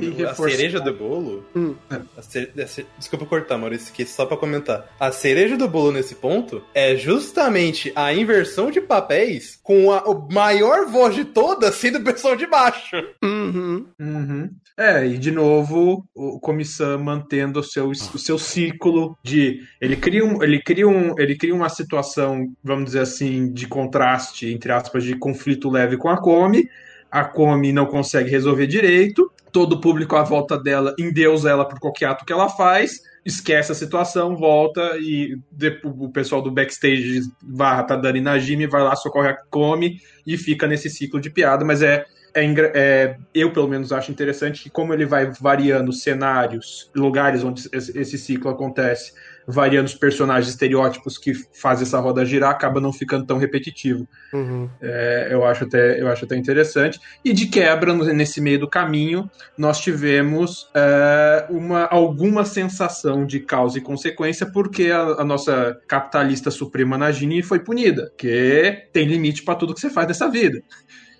[0.00, 1.46] E a cereja do bolo.
[1.54, 1.76] Hum.
[2.20, 2.52] Cere...
[2.98, 4.88] Desculpa cortar, Maurício, que só para comentar.
[4.98, 10.86] A cereja do bolo nesse ponto é justamente a inversão de papéis com a maior
[10.86, 12.96] voz de todas sendo o pessoal de baixo.
[13.28, 13.86] Uhum.
[14.00, 14.50] Uhum.
[14.76, 19.60] É, e de novo, o Comissão mantendo o seu, o seu ciclo de.
[19.80, 24.46] Ele cria, um, ele, cria um, ele cria uma situação, vamos dizer assim, de contraste,
[24.46, 26.68] entre aspas, de conflito leve com a Come.
[27.10, 29.30] A Come não consegue resolver direito.
[29.52, 33.70] Todo o público à volta dela endeusa ela por qualquer ato que ela faz esquece
[33.70, 35.38] a situação, volta e
[35.84, 40.66] o pessoal do backstage varra pra Dani Najimi, vai lá, socorre a Come e fica
[40.66, 44.92] nesse ciclo de piada, mas é é, é, eu pelo menos acho interessante que como
[44.92, 49.12] ele vai variando cenários, lugares onde esse ciclo acontece,
[49.50, 54.06] variando os personagens estereótipos que fazem essa roda girar, acaba não ficando tão repetitivo.
[54.30, 54.68] Uhum.
[54.78, 57.00] É, eu, acho até, eu acho até interessante.
[57.24, 63.78] E de quebra, nesse meio do caminho, nós tivemos é, uma, alguma sensação de causa
[63.78, 69.54] e consequência, porque a, a nossa capitalista suprema Nagini foi punida, que tem limite para
[69.54, 70.62] tudo que você faz nessa vida.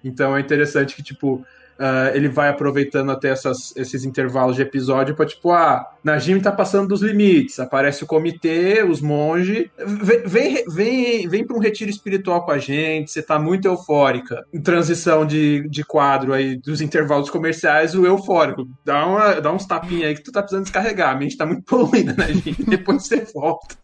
[0.02, 1.44] Então é interessante que, tipo,
[1.78, 6.50] Uh, ele vai aproveitando até essas, esses intervalos de episódio para tipo, ah, Najim tá
[6.50, 11.88] passando dos limites, aparece o comitê, os monges, vem, vem, vem, vem para um retiro
[11.88, 14.44] espiritual com a gente, você tá muito eufórica.
[14.52, 18.68] Em transição de, de quadro aí dos intervalos comerciais, o eufórico.
[18.84, 21.62] Dá, uma, dá uns tapinhos aí que tu tá precisando descarregar, a mente tá muito
[21.70, 23.76] poluída, Najim, depois você volta.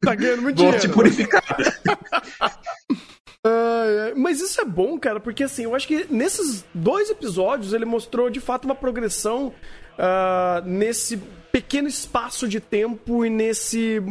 [0.00, 0.94] Tá ganhando muito Volte dinheiro.
[0.94, 1.74] purificada.
[3.84, 7.84] Uh, mas isso é bom, cara, porque assim, eu acho que nesses dois episódios ele
[7.84, 9.52] mostrou de fato uma progressão
[9.98, 11.16] uh, nesse
[11.52, 14.02] pequeno espaço de tempo e nesse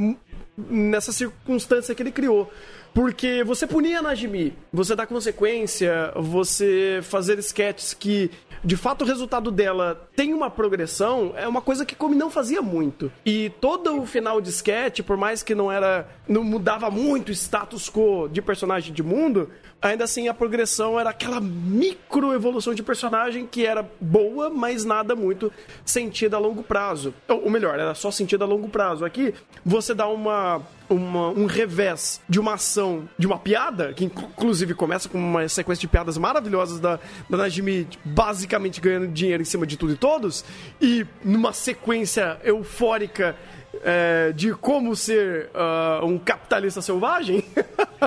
[0.57, 2.51] nessa circunstância que ele criou.
[2.93, 8.31] Porque você punir a Najimi, você dar consequência, você fazer sketches que
[8.63, 12.61] de fato o resultado dela tem uma progressão, é uma coisa que Come não fazia
[12.61, 13.11] muito.
[13.25, 16.07] E todo o final de sketch, por mais que não era.
[16.27, 19.49] não mudava muito o status quo de personagem de mundo,
[19.81, 25.15] ainda assim a progressão era aquela micro evolução de personagem que era boa, mas nada
[25.15, 25.51] muito
[25.85, 27.13] sentida a longo prazo.
[27.27, 29.05] Ou melhor, era só sentida a longo prazo.
[29.05, 29.33] Aqui
[29.65, 35.09] você dá uma uma, um revés de uma ação, de uma piada, que inclusive começa
[35.09, 39.77] com uma sequência de piadas maravilhosas da, da Najimi basicamente ganhando dinheiro em cima de
[39.77, 40.45] tudo e todos,
[40.81, 43.35] e numa sequência eufórica
[43.83, 47.43] é, de como ser uh, um capitalista selvagem,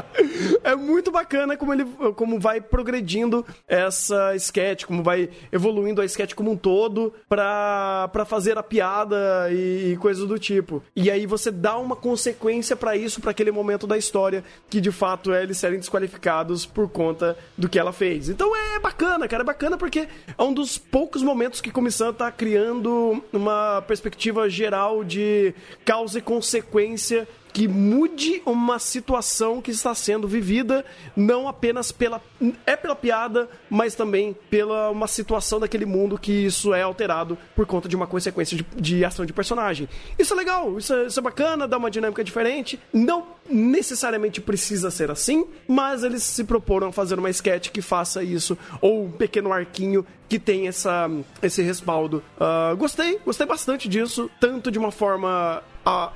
[0.63, 1.85] é muito bacana como ele
[2.17, 8.59] como vai progredindo essa sketch, como vai evoluindo a sketch como um todo pra, fazer
[8.59, 10.83] a piada e, e coisas do tipo.
[10.95, 14.91] E aí você dá uma consequência para isso, para aquele momento da história, que de
[14.91, 18.29] fato é eles serem desqualificados por conta do que ela fez.
[18.29, 22.31] Então é bacana, cara, é bacana porque é um dos poucos momentos que Comissão tá
[22.31, 25.55] criando uma perspectiva geral de
[25.85, 30.85] causa e consequência que mude uma situação que está sendo vivida,
[31.17, 32.21] não apenas pela
[32.65, 37.67] é pela piada, mas também pela uma situação daquele mundo que isso é alterado por
[37.67, 39.89] conta de uma consequência de, de ação de personagem.
[40.19, 42.79] Isso é legal, isso é, isso é bacana, dá uma dinâmica diferente.
[42.93, 48.23] Não necessariamente precisa ser assim, mas eles se proporam a fazer uma sketch que faça
[48.23, 51.11] isso, ou um pequeno arquinho que tem essa,
[51.43, 52.23] esse respaldo.
[52.37, 55.63] Uh, gostei, gostei bastante disso, tanto de uma forma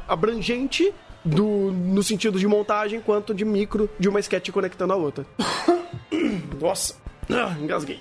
[0.07, 0.95] abrangente
[1.25, 5.25] do, no sentido de montagem quanto de micro de uma sketch conectando a outra.
[6.61, 6.95] Nossa,
[7.31, 8.01] ah, engasguei.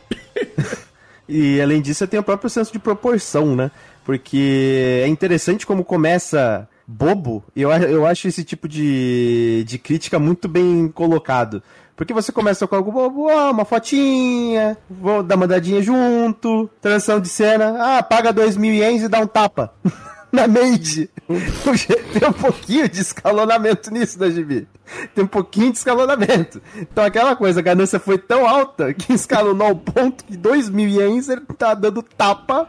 [1.27, 3.71] e além disso, tem o próprio senso de proporção, né?
[4.03, 10.47] Porque é interessante como começa bobo, eu, eu acho esse tipo de, de crítica muito
[10.47, 11.63] bem colocado.
[11.95, 17.19] Porque você começa com algo bobo, ó, uma fotinha, vou dar uma dadinha junto, transição
[17.19, 19.73] de cena, ah, paga dois mil ienes e dá um tapa.
[20.33, 21.11] na Made.
[22.11, 24.67] Tem um pouquinho de escalonamento nisso da GB.
[25.13, 26.59] Tem um pouquinho de escalonamento.
[26.75, 30.89] Então aquela coisa, a ganância foi tão alta que escalonou ao ponto que 2 mil
[30.89, 32.67] ienes ele tá dando tapa.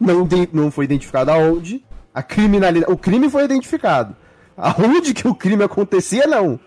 [0.00, 1.84] Não, não foi identificado aonde.
[2.14, 2.90] A criminalidade.
[2.90, 4.16] O crime foi identificado.
[4.56, 6.58] Aonde que o crime acontecia, não.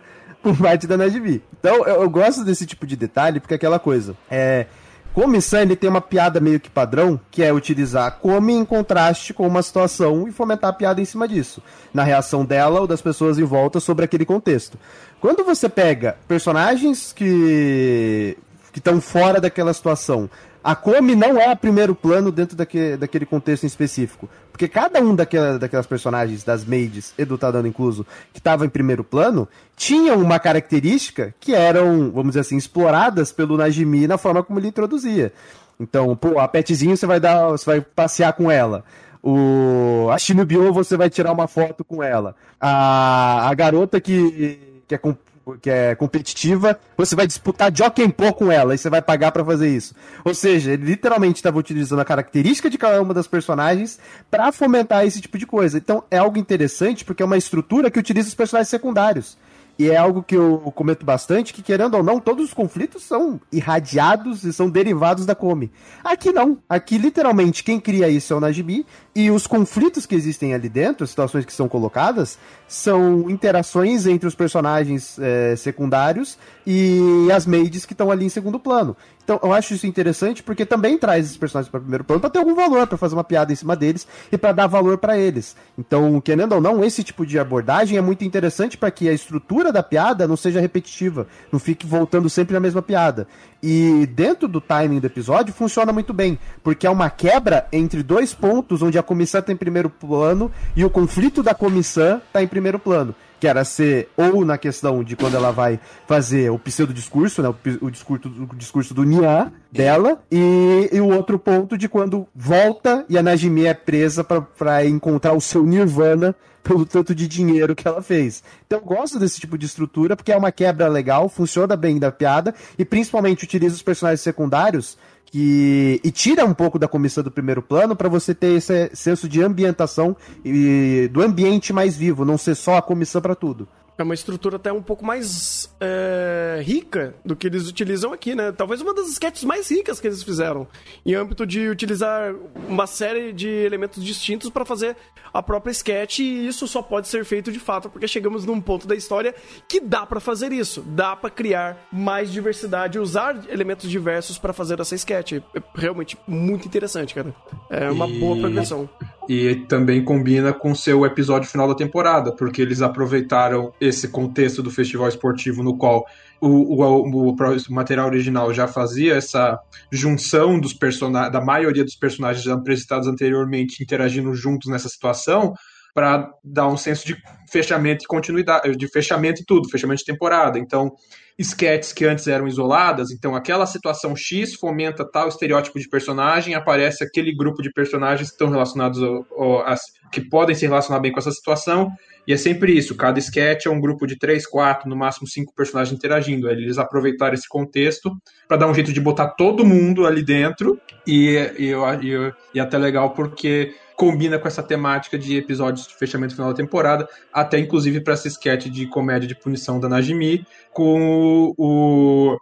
[0.42, 1.44] Por parte da Najib.
[1.60, 4.16] Então eu, eu gosto desse tipo de detalhe, porque é aquela coisa.
[4.30, 4.68] É
[5.16, 9.48] Comissão ele tem uma piada meio que padrão, que é utilizar come em contraste com
[9.48, 13.40] uma situação e fomentar a piada em cima disso, na reação dela ou das pessoas
[13.40, 14.78] em volta sobre aquele contexto.
[15.22, 18.38] Quando você pega personagens que
[18.74, 20.30] que estão fora daquela situação,
[20.66, 24.28] a come não é a primeiro plano dentro daquele, daquele contexto em específico.
[24.52, 28.70] Porque cada um daquela, daquelas personagens, das maids e do Tadano incluso, que estava em
[28.70, 29.48] primeiro plano,
[29.78, 34.70] tinham uma característica que eram, vamos dizer assim, exploradas pelo Najimi na forma como ele
[34.70, 35.32] introduzia.
[35.80, 38.84] Então, pô, a petzinho você vai dar, você vai passear com ela.
[39.22, 42.36] O a Shinobio você vai tirar uma foto com ela.
[42.60, 45.16] A, a garota que que é com,
[45.62, 49.70] que é competitiva, você vai disputar Jokenpô com ela e você vai pagar para fazer
[49.70, 49.94] isso.
[50.24, 55.06] Ou seja, ele literalmente estava utilizando a característica de cada uma das personagens para fomentar
[55.06, 55.78] esse tipo de coisa.
[55.78, 59.38] Então é algo interessante porque é uma estrutura que utiliza os personagens secundários.
[59.78, 63.42] E é algo que eu comento bastante, que querendo ou não, todos os conflitos são
[63.52, 65.70] irradiados e são derivados da Come.
[66.02, 66.58] Aqui não.
[66.70, 71.06] Aqui, literalmente, quem cria isso é o Najimi, e os conflitos que existem ali dentro,
[71.06, 77.86] as situações que são colocadas, são interações entre os personagens é, secundários e as maids
[77.86, 78.98] que estão ali em segundo plano.
[79.24, 82.40] Então, eu acho isso interessante porque também traz esses personagens para primeiro plano para ter
[82.40, 85.56] algum valor, para fazer uma piada em cima deles e para dar valor para eles.
[85.78, 89.72] Então, querendo ou não, esse tipo de abordagem é muito interessante para que a estrutura
[89.72, 93.28] da piada não seja repetitiva, não fique voltando sempre na mesma piada.
[93.64, 98.32] E dentro do timing do episódio funciona muito bem, porque é uma quebra entre dois
[98.32, 102.48] pontos onde a comissão está em primeiro plano e o conflito da comissão está em
[102.48, 106.94] primeiro plano que era ser ou na questão de quando ela vai fazer o pseudo
[106.94, 111.90] discurso, né, o, discurso, o discurso do Nia dela, e, e, o outro ponto de
[111.90, 117.28] quando volta e a Najimi é presa para encontrar o seu Nirvana pelo tanto de
[117.28, 118.44] dinheiro que ela fez.
[118.66, 122.12] Então eu gosto desse tipo de estrutura porque é uma quebra legal, funciona bem da
[122.12, 124.98] piada e principalmente utiliza os personagens secundários
[125.36, 129.28] que e tira um pouco da comissão do primeiro plano para você ter esse senso
[129.28, 133.68] de ambientação e do ambiente mais vivo, não ser só a comissão para tudo.
[133.98, 138.52] É uma estrutura até um pouco mais é, rica do que eles utilizam aqui, né?
[138.52, 140.68] Talvez uma das sketches mais ricas que eles fizeram.
[141.06, 142.36] Em âmbito de utilizar
[142.68, 144.98] uma série de elementos distintos para fazer
[145.34, 146.20] a própria sketch.
[146.20, 149.34] E isso só pode ser feito de fato porque chegamos num ponto da história
[149.68, 150.82] que dá para fazer isso.
[150.82, 155.34] Dá para criar mais diversidade, usar elementos diversos para fazer essa sketch.
[155.34, 155.42] É
[155.74, 157.34] realmente muito interessante, cara.
[157.70, 158.20] É uma e...
[158.20, 158.90] boa progressão.
[159.28, 164.70] E também combina com seu episódio final da temporada, porque eles aproveitaram esse contexto do
[164.70, 166.06] festival esportivo no qual
[166.40, 167.36] o, o, o,
[167.70, 169.60] material original já fazia essa
[169.92, 175.54] junção dos personagens, da maioria dos personagens apresentados anteriormente interagindo juntos nessa situação,
[175.94, 177.16] para dar um senso de
[177.50, 180.60] fechamento e continuidade, de fechamento e tudo, fechamento de temporada.
[180.60, 180.92] Então,
[181.38, 187.04] esquetes que antes eram isoladas, então aquela situação X fomenta tal estereótipo de personagem, aparece
[187.04, 189.76] aquele grupo de personagens que estão relacionados ao, ao,
[190.12, 191.92] que podem se relacionar bem com essa situação,
[192.28, 195.54] e é sempre isso, cada sketch é um grupo de três, quatro, no máximo cinco
[195.54, 196.50] personagens interagindo.
[196.50, 198.12] Eles aproveitaram esse contexto
[198.48, 202.80] para dar um jeito de botar todo mundo ali dentro, e, e, e, e até
[202.80, 208.02] legal porque combina com essa temática de episódios de fechamento final da temporada, até inclusive
[208.02, 212.38] para essa sketch de comédia de punição da Najimi, com o,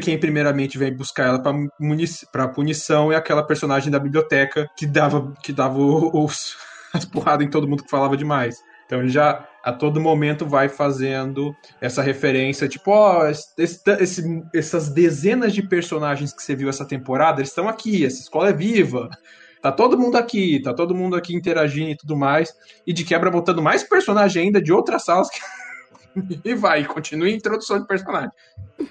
[0.00, 1.42] quem primeiramente vem buscar ela
[2.32, 6.56] para punição é aquela personagem da biblioteca que dava que dava os,
[6.92, 8.56] as porradas em todo mundo que falava demais.
[8.86, 14.42] Então ele já a todo momento vai fazendo essa referência, tipo, ó, oh, esse, esse,
[14.54, 18.52] essas dezenas de personagens que você viu essa temporada, eles estão aqui, essa escola é
[18.52, 19.10] viva.
[19.60, 22.52] Tá todo mundo aqui, tá todo mundo aqui interagindo e tudo mais.
[22.86, 25.38] E de quebra botando mais personagem ainda de outras salas que...
[26.44, 28.30] e vai, continue a introdução de personagem.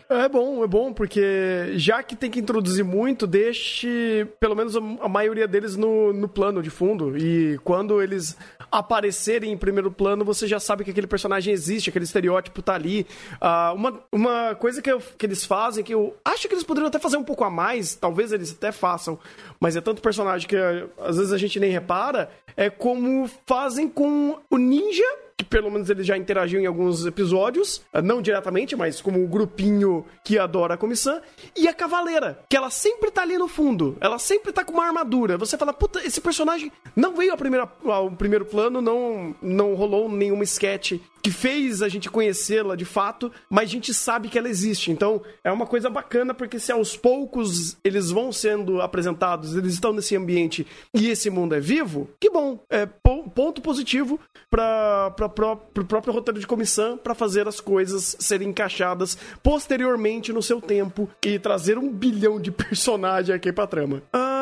[0.10, 5.08] É bom, é bom, porque já que tem que introduzir muito, deixe pelo menos a
[5.08, 7.18] maioria deles no, no plano de fundo.
[7.18, 8.38] E quando eles
[8.72, 13.08] aparecerem em primeiro plano, você já sabe que aquele personagem existe, aquele estereótipo tá ali.
[13.36, 16.88] Uh, uma, uma coisa que, eu, que eles fazem, que eu acho que eles poderiam
[16.88, 19.18] até fazer um pouco a mais, talvez eles até façam,
[19.60, 20.58] mas é tanto personagem que
[21.00, 25.88] às vezes a gente nem repara, é como fazem com o ninja que pelo menos
[25.88, 30.74] ele já interagiu em alguns episódios, eh, não diretamente, mas como um grupinho que adora
[30.74, 31.22] a comissão,
[31.56, 34.86] e a Cavaleira, que ela sempre tá ali no fundo, ela sempre tá com uma
[34.86, 35.38] armadura.
[35.38, 40.10] Você fala, puta, esse personagem não veio a primeira, ao primeiro plano, não, não rolou
[40.10, 40.94] nenhuma sketch
[41.28, 44.92] que fez a gente conhecê-la de fato, mas a gente sabe que ela existe.
[44.92, 49.92] Então é uma coisa bacana porque se aos poucos eles vão sendo apresentados, eles estão
[49.92, 52.64] nesse ambiente e esse mundo é vivo, que bom.
[52.70, 54.18] É po- ponto positivo
[54.50, 60.62] para o próprio roteiro de comissão para fazer as coisas serem encaixadas posteriormente no seu
[60.62, 64.02] tempo e trazer um bilhão de personagem aqui pra trama.
[64.14, 64.37] Ahn,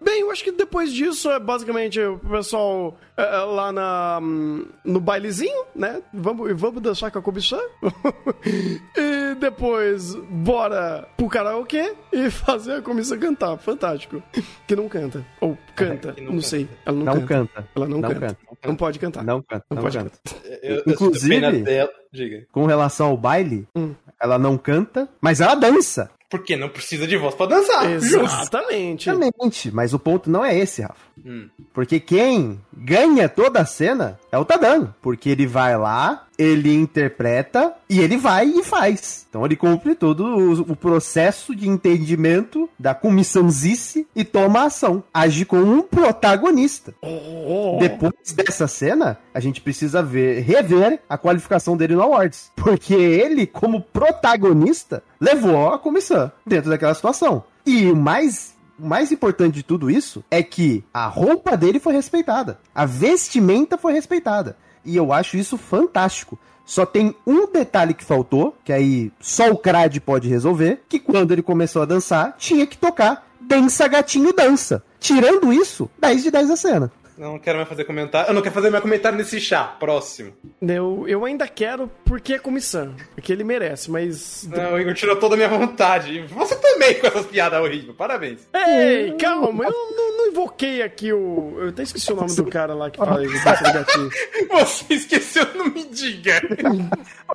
[0.00, 4.66] bem, eu acho que depois disso é basicamente o pessoal é, é, lá na, hum,
[4.84, 6.02] no bailezinho, né?
[6.12, 7.60] Vamos, vamos dançar com a comissão.
[8.96, 13.56] e depois, bora pro karaokê e fazer a comissão cantar.
[13.58, 14.22] Fantástico.
[14.66, 15.24] Que não canta.
[15.40, 16.46] Ou canta, que não, não canta.
[16.48, 16.68] sei.
[16.84, 17.52] Ela não, Não canta.
[17.54, 17.68] canta.
[17.74, 18.20] Ela não, Não canta.
[18.20, 18.38] canta.
[18.66, 19.24] Não pode cantar.
[19.24, 20.18] Não canta, Não não pode canta.
[20.62, 21.64] Eu, eu Inclusive-.
[22.12, 22.46] Diga.
[22.52, 23.94] Com relação ao baile, Hum.
[24.20, 26.10] ela não canta, mas ela dança.
[26.30, 27.90] Porque não precisa de voz pra dançar.
[27.90, 29.10] Exatamente.
[29.10, 29.70] Exatamente.
[29.72, 30.94] Mas o ponto não é esse, Rafa.
[31.26, 31.48] Hum.
[31.74, 34.94] Porque quem ganha toda a cena é o Tadano.
[35.02, 39.26] Porque ele vai lá, ele interpreta e ele vai e faz.
[39.28, 45.02] Então ele cumpre todo o, o processo de entendimento da comissãozice e toma ação.
[45.12, 46.94] Age como um protagonista.
[47.02, 47.78] Oh.
[47.80, 52.50] Depois dessa cena, a gente precisa ver, rever a qualificação dele no Awards.
[52.56, 57.44] Porque ele, como protagonista, levou a comissão dentro daquela situação.
[57.64, 61.92] E o mais, o mais importante de tudo isso é que a roupa dele foi
[61.92, 62.58] respeitada.
[62.74, 64.56] A vestimenta foi respeitada.
[64.84, 66.38] E eu acho isso fantástico.
[66.64, 71.32] Só tem um detalhe que faltou, que aí só o Crad pode resolver, que quando
[71.32, 74.82] ele começou a dançar, tinha que tocar Dança Gatinho Dança.
[74.98, 76.92] Tirando isso, 10 de 10 a cena.
[77.20, 78.30] Não quero mais fazer comentário.
[78.30, 79.64] Eu não quero fazer mais comentário nesse chá.
[79.78, 80.32] Próximo.
[80.58, 82.94] Eu, eu ainda quero porque é comissão.
[83.14, 84.48] Porque ele merece, mas.
[84.50, 86.22] Não, o Igor tirou toda a minha vontade.
[86.28, 87.94] Você também com essas piadas horríveis.
[87.94, 88.48] Parabéns.
[88.54, 91.56] Ei, calma, eu não, não invoquei aqui o.
[91.58, 93.20] Eu até esqueci o nome do cara lá que fala.
[94.50, 96.40] Você esqueceu, não me diga.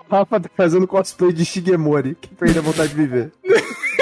[0.08, 3.32] O Rafa tá fazendo cosplay de Shigemori, que perdeu a vontade de viver.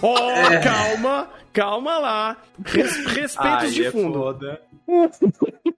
[0.00, 0.60] Oh, é.
[0.60, 2.36] calma, calma lá.
[2.64, 4.46] Res, respeitos Ai, de é fundo.
[4.46, 4.60] É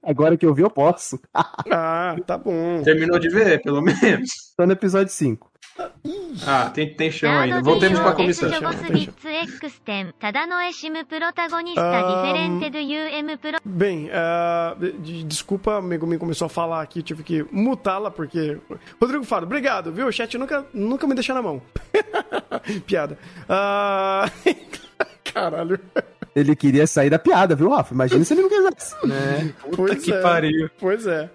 [0.02, 1.18] Agora que eu vi, eu posso.
[1.35, 2.83] ah, tá bom.
[2.83, 4.30] Terminou de ver, pelo menos.
[4.56, 5.50] Tá no episódio 5.
[6.46, 7.62] Ah, tem, tem chão ainda.
[7.62, 8.48] Voltemos para a comissão.
[8.48, 8.50] Um,
[13.64, 18.59] bem, uh, desculpa, amigo me começou a falar aqui, tive que mutá-la, porque.
[19.00, 20.06] Rodrigo Faro, obrigado, viu?
[20.06, 21.62] O chat nunca, nunca me deixa na mão.
[22.87, 23.18] Piada.
[23.49, 24.31] Ah,
[25.25, 25.79] Caralho.
[26.35, 27.92] Ele queria sair da piada, viu, Rafa?
[27.92, 28.94] Imagina se ele não quisesse.
[29.62, 30.20] Puta Pois que é.
[30.20, 30.70] pariu.
[30.79, 31.29] Pois é.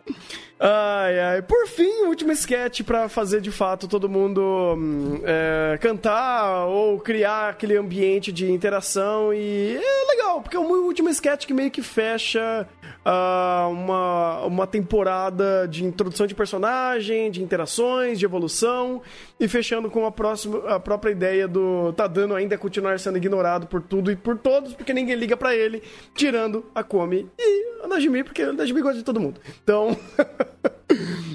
[0.58, 1.42] Ai, ai.
[1.42, 4.42] Por fim, o último sketch pra fazer de fato todo mundo
[4.78, 9.34] hum, é, cantar ou criar aquele ambiente de interação.
[9.34, 12.66] E é legal, porque é o último sketch que meio que fecha
[13.04, 19.02] ah, uma, uma temporada de introdução de personagem, de interações, de evolução.
[19.38, 23.82] E fechando com a, próxima, a própria ideia do Tadano ainda continuar sendo ignorado por
[23.82, 28.24] tudo e por todos, porque ninguém liga pra ele, tirando a Komi e a Najimi,
[28.24, 29.42] porque a Najimi gosta de todo mundo.
[29.62, 29.98] Então.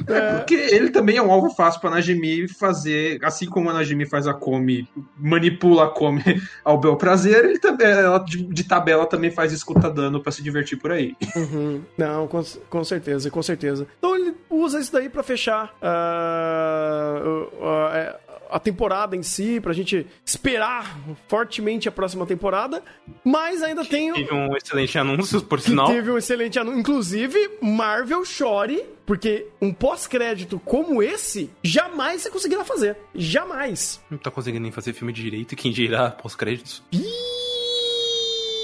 [0.06, 4.06] É, porque ele também é um alvo fácil pra Najimi fazer, assim como a Najimi
[4.06, 6.22] faz a Komi, manipula a Komi
[6.64, 10.42] ao bel prazer, ele também, ela de, de tabela também faz escuta dano pra se
[10.42, 11.14] divertir por aí.
[11.36, 11.82] Uhum.
[11.98, 13.86] Não, com, com certeza, com certeza.
[13.98, 18.16] Então ele usa isso daí pra fechar ah, o- a,
[18.50, 22.82] a temporada em si, pra gente esperar fortemente a próxima temporada,
[23.24, 24.14] mas ainda tem o.
[24.14, 25.86] Tive um excelente anúncio, por Que sinal.
[25.86, 26.80] teve um excelente anúncio.
[26.80, 32.96] Inclusive, Marvel chore, porque um pós-crédito como esse, jamais você conseguirá fazer.
[33.14, 34.00] Jamais.
[34.10, 35.52] Não tá conseguindo nem fazer filme direito.
[35.52, 36.82] E quem dirá pós-créditos?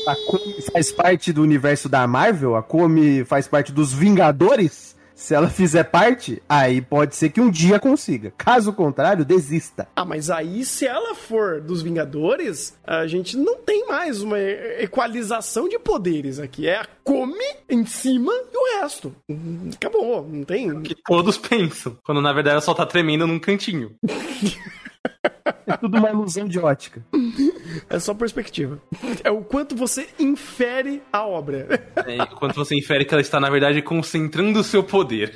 [0.09, 4.96] A Komi faz parte do universo da Marvel, a Komi faz parte dos Vingadores.
[5.17, 8.35] Se ela fizer parte, aí pode ser que um dia consiga.
[8.37, 9.89] Caso contrário, desista.
[9.97, 15.71] Ah, mas aí, se ela for dos Vingadores, a gente não tem mais uma equalização
[15.71, 16.69] de poderes aqui.
[16.69, 19.15] É a Come em cima e o resto.
[19.75, 20.83] Acabou, não tem.
[20.83, 21.97] Que todos pensam.
[22.05, 23.95] Quando na verdade ela só tá tremendo num cantinho.
[25.67, 27.03] É tudo uma ilusão de ótica.
[27.91, 28.81] É só perspectiva.
[29.23, 31.91] É o quanto você infere a obra.
[32.07, 35.35] É, enquanto você infere que ela está, na verdade, concentrando o seu poder.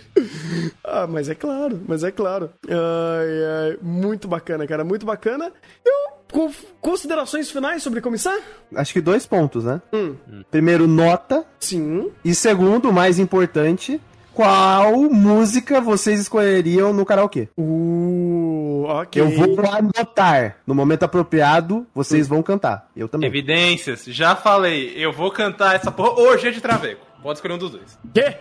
[0.85, 2.50] Ah, mas é claro, mas é claro.
[2.68, 5.52] Ai, ai, muito bacana, cara, muito bacana.
[5.85, 8.40] Eu, com considerações finais sobre comissão?
[8.74, 9.80] Acho que dois pontos, né?
[9.92, 10.14] Hum.
[10.50, 11.44] Primeiro, nota.
[11.59, 12.11] Sim.
[12.24, 14.00] E segundo, o mais importante,
[14.34, 17.48] qual música vocês escolheriam no karaokê.
[17.56, 19.22] Uh, ok.
[19.22, 20.56] Eu vou anotar.
[20.66, 22.88] No momento apropriado, vocês vão cantar.
[22.96, 23.28] Eu também.
[23.28, 24.92] Evidências, já falei.
[24.96, 27.04] Eu vou cantar essa porra hoje é de Traveco.
[27.22, 27.98] Pode escolher um dos dois.
[28.14, 28.36] Quê?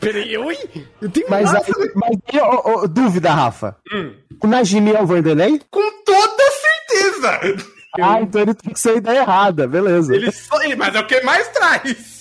[0.00, 0.58] Peraí, oi?
[1.00, 1.64] Eu tenho Mas, nada.
[1.64, 3.76] aí, mas aí, ô, ô, dúvida, Rafa.
[3.92, 4.14] Hum.
[4.42, 5.60] O Najimi é o Vanderlei?
[5.70, 7.66] Com toda certeza!
[8.00, 10.14] Ah, então ele tem que ser a ideia errada, beleza.
[10.14, 10.56] Ele só.
[10.76, 12.11] Mas é o que mais traz!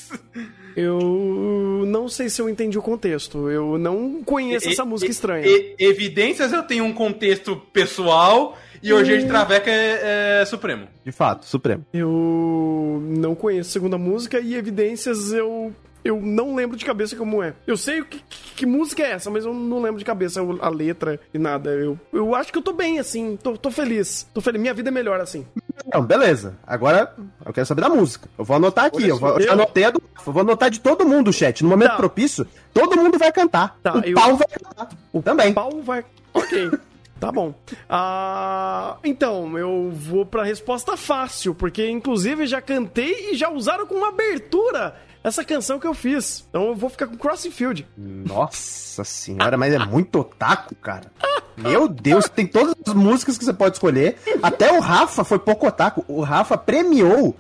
[0.76, 3.50] Eu não sei se eu entendi o contexto.
[3.50, 5.46] Eu não conheço essa E- música e- estranha.
[5.48, 10.88] e- evidências eu tenho um contexto pessoal e hoje é de Traveco é, é supremo.
[11.06, 11.86] De fato, Supremo.
[11.94, 15.74] Eu não conheço a segunda música e evidências eu.
[16.04, 17.54] Eu não lembro de cabeça como é.
[17.68, 20.42] Eu sei o que, que, que música é essa, mas eu não lembro de cabeça
[20.62, 21.70] a letra e nada.
[21.72, 24.28] Eu, eu acho que eu tô bem assim, tô, tô feliz.
[24.34, 24.60] Tô feliz.
[24.60, 25.46] Minha vida é melhor assim.
[25.94, 26.58] Não, beleza.
[26.66, 27.14] Agora
[27.46, 28.28] eu quero saber da música.
[28.38, 29.08] Eu vou anotar aqui.
[29.08, 30.02] Eu, vou, eu anotei a do.
[30.26, 31.64] Eu vou anotar de todo mundo o chat.
[31.64, 31.98] No momento Tá.
[31.98, 33.78] propício, todo mundo vai cantar.
[33.84, 34.90] Tá, o eu- pau vai cantar.
[35.14, 35.54] O Também.
[35.54, 36.04] pau vai.
[36.34, 36.72] Ok.
[37.20, 37.54] Tá bom.
[37.88, 44.04] Ah, então, eu vou pra resposta fácil, porque inclusive já cantei e já usaram como
[44.06, 46.46] abertura essa canção que eu fiz.
[46.50, 47.88] Então eu vou ficar com Crossing Field.
[47.98, 51.12] Nossa senhora, mas é muito otaku, cara.
[51.56, 54.18] Meu Deus, tem todas as músicas que você pode escolher.
[54.42, 56.04] Até o Rafa foi pouco otaku.
[56.08, 57.36] O Rafa premiou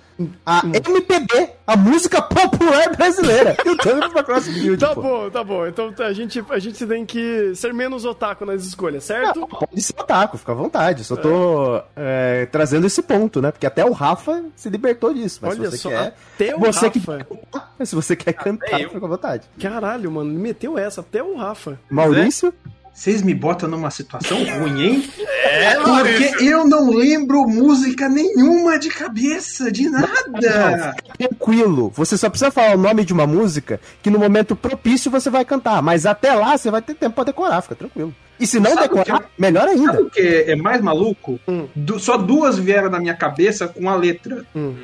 [0.45, 3.55] a MPB, a música popular brasileira.
[3.65, 4.77] E o Tano foi pra Crossfield.
[4.77, 5.01] Tá pô.
[5.01, 5.67] bom, tá bom.
[5.67, 9.47] Então a gente, a gente tem que ser menos otaku nas escolhas, certo?
[9.47, 11.03] Pode ser otaku, fica à vontade.
[11.03, 13.51] Só tô é, trazendo esse ponto, né?
[13.51, 15.39] Porque até o Rafa se libertou disso.
[15.41, 16.15] Mas Olha se você só, quer.
[16.35, 17.25] até o você Rafa.
[17.79, 18.89] que se você quer cantar, eu.
[18.89, 19.47] fica à vontade.
[19.59, 21.79] Caralho, mano, meteu essa, até o Rafa.
[21.89, 22.53] Maurício?
[22.93, 25.09] Vocês me botam numa situação ruim, hein?
[25.43, 30.93] É, Porque eu não lembro música nenhuma de cabeça, de nada.
[31.17, 31.91] Tranquilo.
[31.95, 35.45] Você só precisa falar o nome de uma música que no momento propício você vai
[35.45, 35.81] cantar.
[35.81, 38.13] Mas até lá você vai ter tempo pra decorar, fica tranquilo.
[38.39, 40.01] E se não Sabe o decorar, que melhor Sabe ainda.
[40.01, 41.39] o que é mais maluco?
[41.47, 41.67] Hum.
[41.75, 44.45] Du- só duas vieram na minha cabeça com a letra.
[44.55, 44.75] Hum.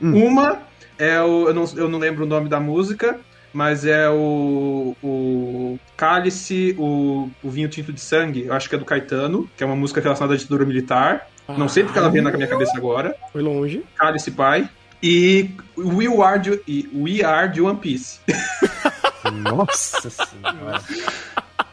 [0.00, 0.58] Uma
[0.98, 1.48] é o.
[1.48, 3.18] Eu não, eu não lembro o nome da música,
[3.54, 4.94] mas é o.
[5.02, 9.62] O Cálice, o, o Vinho Tinto de Sangue, eu acho que é do Caetano, que
[9.62, 11.28] é uma música relacionada à ditadura militar.
[11.48, 13.14] Não sei porque ela veio na minha cabeça agora.
[13.32, 13.82] Foi longe.
[13.96, 14.68] Cálice Pai.
[15.02, 18.20] E We Are de, e We Are de One Piece.
[19.42, 20.80] Nossa senhora.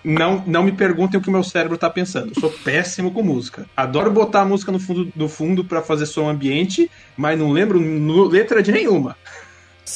[0.03, 2.31] Não, não me perguntem o que o meu cérebro tá pensando.
[2.35, 3.65] Eu sou péssimo com música.
[3.77, 7.79] Adoro botar a música no fundo, no fundo para fazer som ambiente, mas não lembro
[7.79, 9.15] no- letra de nenhuma.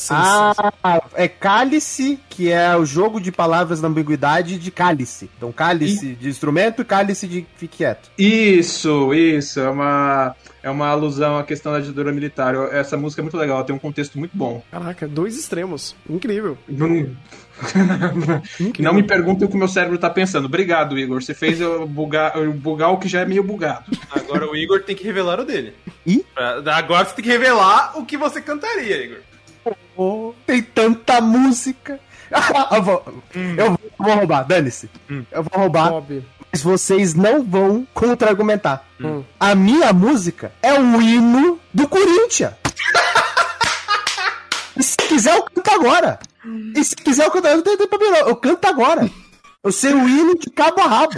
[0.09, 5.29] Ah, é cálice, que é o jogo de palavras na ambiguidade de cálice.
[5.37, 8.09] Então, cálice de instrumento e cálice de fique quieto.
[8.17, 9.59] Isso, isso.
[9.59, 12.55] É uma, é uma alusão à questão da ditadura militar.
[12.71, 14.63] Essa música é muito legal, ela tem um contexto muito bom.
[14.71, 15.95] Caraca, dois extremos.
[16.09, 16.57] Incrível.
[16.67, 16.87] Não,
[18.79, 20.45] não me perguntem o que o meu cérebro tá pensando.
[20.45, 21.21] Obrigado, Igor.
[21.21, 23.85] Você fez eu bugar, eu bugar o que já é meio bugado.
[24.11, 25.73] Agora o Igor tem que revelar o dele.
[26.05, 26.25] Ih?
[26.33, 29.17] Pra- Agora você tem que revelar o que você cantaria, Igor.
[29.97, 31.99] Oh, tem tanta música.
[32.71, 34.89] eu, vou, eu vou- vou roubar, dane-se.
[35.31, 36.23] Eu vou roubar, Bob.
[36.51, 38.85] mas vocês não vão contra-argumentar.
[38.99, 39.23] Hum.
[39.39, 42.53] A minha música é o hino do Corinthians.
[44.77, 46.19] e se quiser, eu canto agora.
[46.75, 49.09] E se quiser, eu canto eu não Eu canto agora.
[49.63, 51.15] Eu sei o hino de cabo a rabo.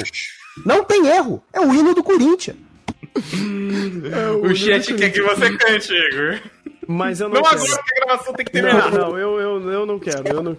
[0.66, 1.44] Não tem erro.
[1.52, 2.58] É o hino do Corinthians.
[4.42, 6.40] O chat quer que você cante, Igor.
[6.88, 7.62] Mas eu não, Não quero.
[7.64, 8.92] agora que a gravação tem que Não, terminar.
[8.92, 10.28] não, eu, eu, eu não quero.
[10.28, 10.58] Eu não...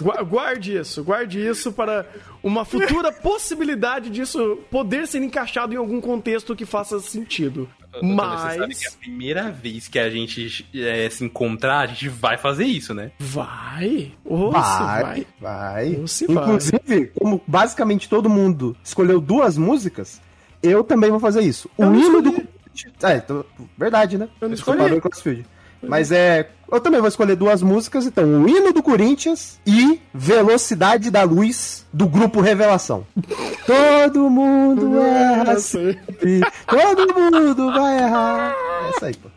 [0.00, 2.06] Gua- Guarde isso, guarde isso para
[2.42, 7.68] uma futura possibilidade disso poder ser encaixado em algum contexto que faça sentido.
[7.92, 12.10] Você sabe Mas que a primeira vez que a gente é, se encontrar, a gente
[12.10, 13.10] vai fazer isso, né?
[13.18, 15.26] vai, ou Vai, vai.
[15.40, 15.96] vai.
[15.96, 16.44] Ou se vai.
[16.44, 20.20] Inclusive, como basicamente todo mundo escolheu duas músicas,
[20.62, 21.70] eu também vou fazer isso.
[21.78, 22.48] Eu o não hino do escolhi.
[23.02, 23.42] É, então,
[23.78, 24.28] verdade, né?
[24.42, 25.44] Eu não escolhi.
[25.82, 26.48] Mas é.
[26.70, 28.24] Eu também vou escolher duas músicas, então.
[28.42, 33.06] O hino do Corinthians e Velocidade da Luz do grupo Revelação.
[33.66, 35.92] Todo mundo erra Eu sei.
[35.94, 36.40] sempre.
[36.66, 38.54] Todo mundo vai errar.
[38.86, 39.28] É isso aí, pô.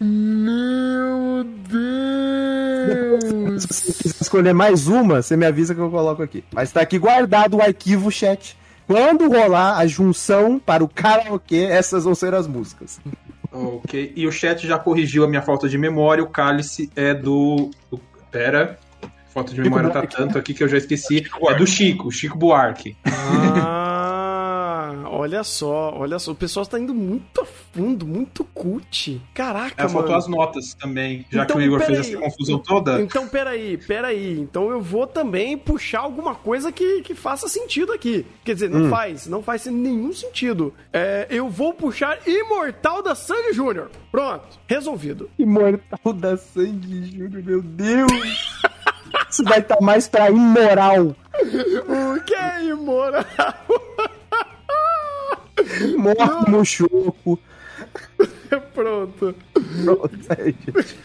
[0.00, 3.62] Meu Deus!
[3.62, 6.42] Se você quiser escolher mais uma, você me avisa que eu coloco aqui.
[6.52, 8.56] Mas tá aqui guardado o arquivo chat.
[8.86, 13.00] Quando rolar a junção para o karaokê, essas vão ser as músicas.
[13.52, 14.12] Ok.
[14.16, 16.22] E o chat já corrigiu a minha falta de memória.
[16.24, 17.70] O cálice é do.
[17.90, 18.00] do-
[18.30, 18.78] Pera.
[19.28, 21.26] Falta de memória tá tanto aqui que eu já esqueci.
[21.48, 22.96] É do Chico, Chico Buarque.
[23.04, 24.01] Ah,
[25.22, 26.32] olha só, olha só.
[26.32, 29.20] O pessoal tá indo muito a fundo, muito cult.
[29.34, 30.16] Caraca, É, faltou mano.
[30.16, 32.14] as notas também, já Então, que o Igor fez peraí.
[32.14, 33.00] essa confusão toda.
[33.00, 34.38] Então, peraí, peraí.
[34.40, 38.26] Então eu vou também puxar alguma coisa que, que faça sentido aqui.
[38.44, 40.74] Quer dizer, não faz, não faz nenhum sentido.
[40.92, 43.90] É, eu vou puxar Imortal da Sandy Júnior.
[44.10, 45.30] Pronto, resolvido.
[45.38, 48.12] Imortal da Sandy Júnior, meu Deus!
[49.30, 51.14] Isso vai estar mais pra imoral.
[52.14, 53.24] O que é imoral?
[55.96, 57.38] Morto no choco.
[58.74, 59.34] Pronto.
[59.84, 60.96] Pronto, é, gente.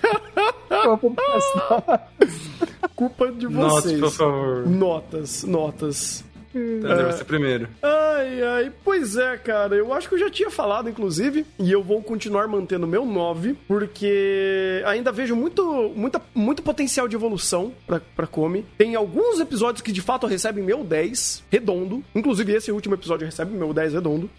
[0.70, 2.12] Vamos passar.
[2.96, 4.00] Culpa de Notas, vocês.
[4.00, 4.68] por favor.
[4.68, 6.24] Notas, notas.
[6.82, 7.68] Thunder, você primeiro.
[7.82, 9.76] Ai, ai, pois é, cara.
[9.76, 13.56] Eu acho que eu já tinha falado, inclusive, e eu vou continuar mantendo meu 9,
[13.68, 18.66] porque ainda vejo muito, muita, muito potencial de evolução pra, pra Come.
[18.78, 22.04] Tem alguns episódios que de fato recebem meu 10 redondo.
[22.14, 24.30] Inclusive, esse último episódio recebe meu 10 redondo.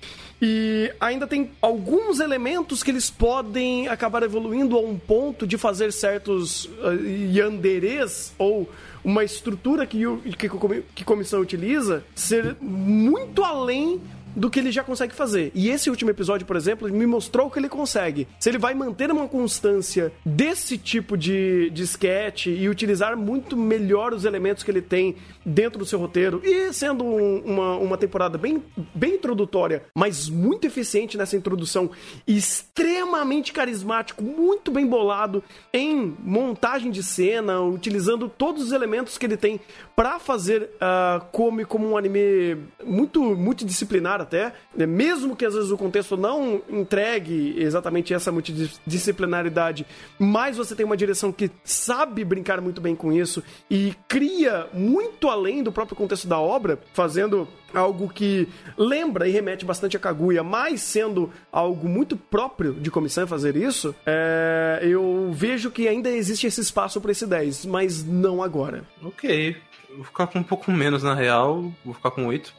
[0.40, 5.92] E ainda tem alguns elementos que eles podem acabar evoluindo a um ponto de fazer
[5.92, 6.94] certos uh,
[7.32, 8.68] yanderês ou
[9.04, 10.02] uma estrutura que,
[10.36, 10.48] que,
[10.94, 14.00] que comissão utiliza ser muito além
[14.34, 15.50] do que ele já consegue fazer.
[15.54, 18.26] E esse último episódio, por exemplo, me mostrou que ele consegue.
[18.38, 24.12] Se ele vai manter uma constância desse tipo de, de sketch e utilizar muito melhor
[24.12, 28.36] os elementos que ele tem dentro do seu roteiro, e sendo um- uma, uma temporada
[28.38, 28.62] bem,
[28.94, 31.90] bem introdutória, mas muito eficiente nessa introdução,
[32.26, 39.36] extremamente carismático, muito bem bolado em montagem de cena, utilizando todos os elementos que ele
[39.36, 39.60] tem
[39.96, 44.86] para fazer a Come como um anime muito multidisciplinar até, né?
[44.86, 49.86] mesmo que às vezes o contexto não entregue exatamente essa multidisciplinaridade,
[50.18, 55.28] mas você tem uma direção que sabe brincar muito bem com isso e cria muito
[55.28, 60.42] além do próprio contexto da obra, fazendo algo que lembra e remete bastante a Kaguya,
[60.42, 66.46] mas sendo algo muito próprio de comissão fazer isso, é, eu vejo que ainda existe
[66.46, 68.84] esse espaço para esse 10, mas não agora.
[69.02, 69.56] Ok.
[69.94, 71.72] Vou ficar com um pouco menos na real.
[71.84, 72.54] Vou ficar com 8.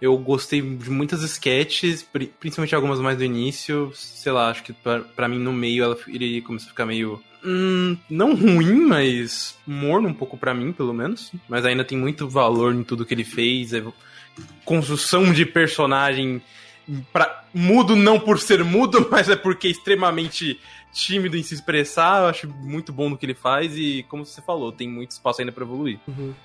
[0.00, 3.92] Eu gostei de muitas sketches, pri- principalmente algumas mais do início.
[3.94, 4.72] Sei lá, acho que
[5.14, 7.22] pra mim no meio ela, ele começou a ficar meio.
[7.44, 11.30] hum, não ruim, mas morno um pouco pra mim, pelo menos.
[11.48, 13.72] Mas ainda tem muito valor em tudo que ele fez.
[13.74, 13.82] é-
[14.64, 16.40] construção de personagem.
[17.12, 20.58] Pra, mudo não por ser mudo, mas é porque é extremamente
[20.92, 22.22] tímido em se expressar.
[22.22, 25.40] Eu acho muito bom no que ele faz e, como você falou, tem muito espaço
[25.40, 25.98] ainda pra evoluir.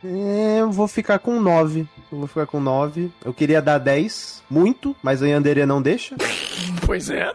[0.03, 1.87] É, eu vou ficar com 9.
[2.11, 3.11] Eu vou ficar com 9.
[3.23, 6.15] Eu queria dar 10, muito, mas a Yandere não deixa.
[6.85, 7.31] Pois é.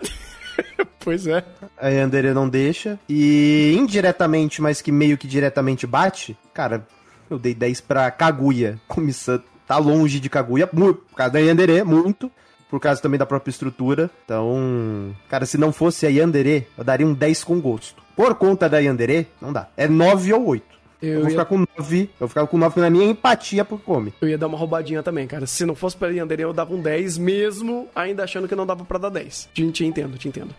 [1.01, 1.45] pois é.
[1.77, 2.99] A Yandere não deixa.
[3.09, 6.87] E indiretamente, mas que meio que diretamente bate, cara,
[7.29, 8.81] eu dei 10 pra Kaguya.
[8.87, 12.31] Comissão tá longe de Kaguya, por causa da Yandere, muito.
[12.71, 14.09] Por causa também da própria estrutura.
[14.25, 18.03] Então, cara, se não fosse a Yandere, eu daria um 10 com gosto.
[18.15, 19.69] Por conta da Yandere, não dá.
[19.77, 20.71] É 9 ou 8.
[21.03, 22.01] Eu, Eu vou ia, ficar com 9.
[22.03, 24.13] Eu vou ficar com 9 na minha empatia por Come.
[24.21, 25.47] eu ia dar uma roubadinha também, cara.
[25.47, 28.85] Se não fosse pela Yandere, eu dava um 10, mesmo ainda achando que não dava
[28.85, 29.49] pra dar 10.
[29.53, 30.55] Te, te entendo, te entendo.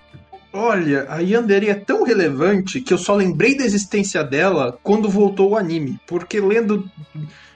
[0.53, 5.51] Olha, a Yandere é tão relevante que eu só lembrei da existência dela quando voltou
[5.51, 5.97] o anime.
[6.05, 6.89] Porque lendo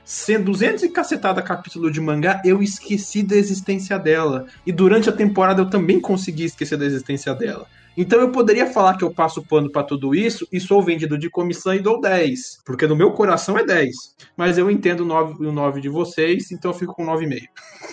[0.06, 4.45] 200 e cacetada capítulo de mangá, eu esqueci da existência dela.
[4.66, 7.68] E durante a temporada eu também consegui esquecer da existência dela.
[7.97, 11.30] Então eu poderia falar que eu passo pano pra tudo isso e sou vendido de
[11.30, 12.60] comissão e dou 10.
[12.66, 13.95] Porque no meu coração é 10.
[14.36, 17.47] Mas eu entendo o 9, o 9 de vocês, então eu fico com 9,5.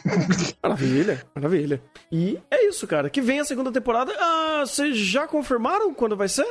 [0.63, 1.83] Maravilha, maravilha.
[2.11, 3.11] E é isso, cara.
[3.11, 4.13] Que vem a segunda temporada.
[4.19, 6.47] Ah, vocês já confirmaram quando vai ser?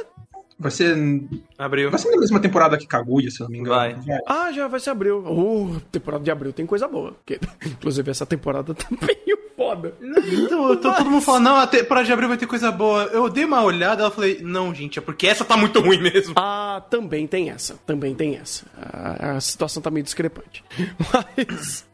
[0.62, 0.96] Vai ser,
[1.58, 1.90] Abriu.
[1.90, 3.76] vai ser na mesma temporada que Kaguya, se eu não me engano.
[3.76, 3.96] Vai.
[4.28, 5.20] Ah, já vai ser abril.
[5.20, 7.14] Uh, temporada de abril tem coisa boa.
[7.14, 9.94] Porque, inclusive, essa temporada tá meio foda.
[10.02, 13.04] Então, tô- todo mundo falando, não, a temporada de abril vai ter coisa boa.
[13.06, 16.34] Eu dei uma olhada, ela falei, não, gente, é porque essa tá muito ruim mesmo.
[16.38, 17.76] Ah, também tem essa.
[17.86, 18.66] Também tem essa.
[18.78, 20.64] A, a situação tá meio discrepante.
[21.14, 21.86] Mas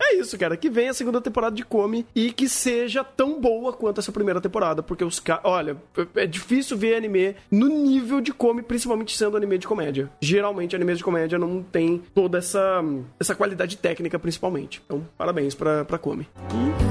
[0.00, 0.56] é isso, cara.
[0.56, 4.40] Que venha a segunda temporada de Come e que seja tão boa quanto essa primeira
[4.40, 4.82] temporada.
[4.82, 5.42] Porque os caras.
[5.44, 5.76] Olha,
[6.14, 10.10] é difícil ver anime no nível de Come, principalmente sendo anime de comédia.
[10.20, 12.82] Geralmente, animes de comédia não tem toda essa,
[13.18, 14.82] essa qualidade técnica, principalmente.
[14.84, 16.28] Então, parabéns pra, pra Come.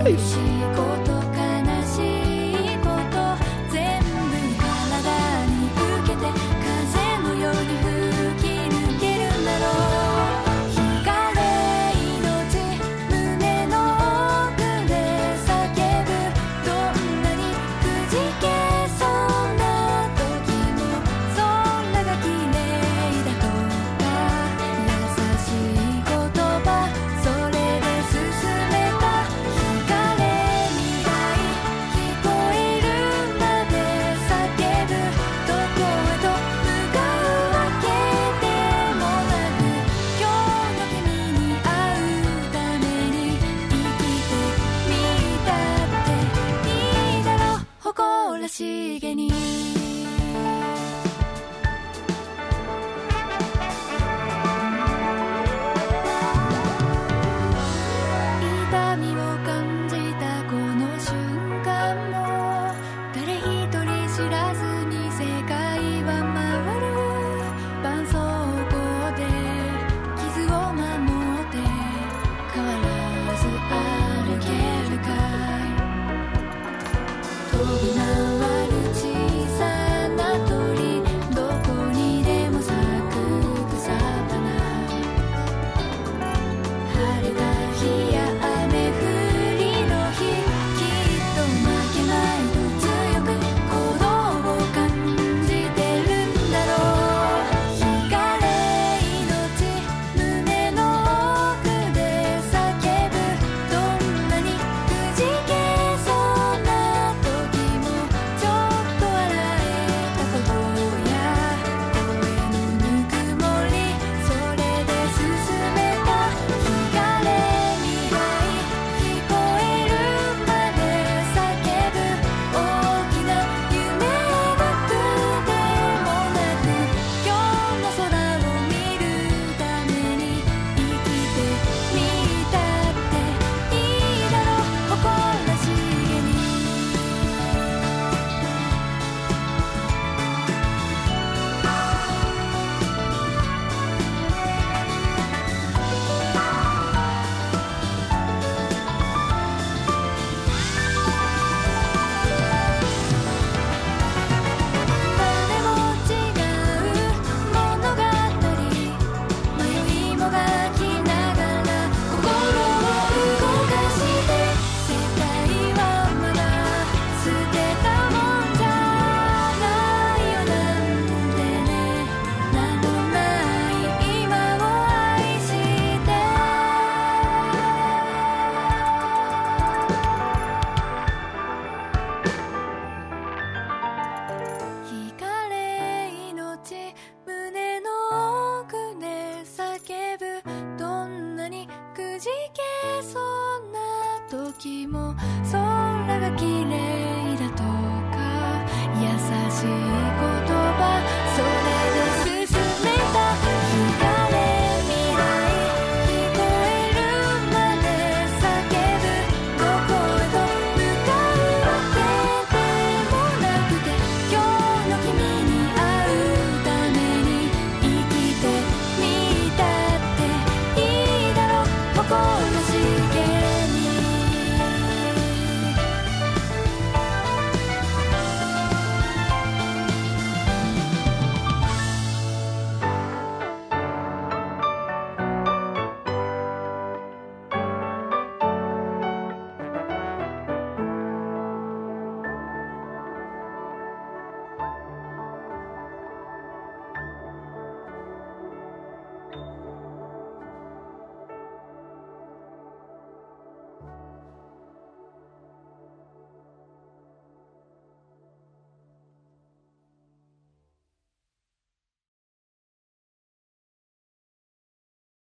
[0.04, 1.25] E é isso.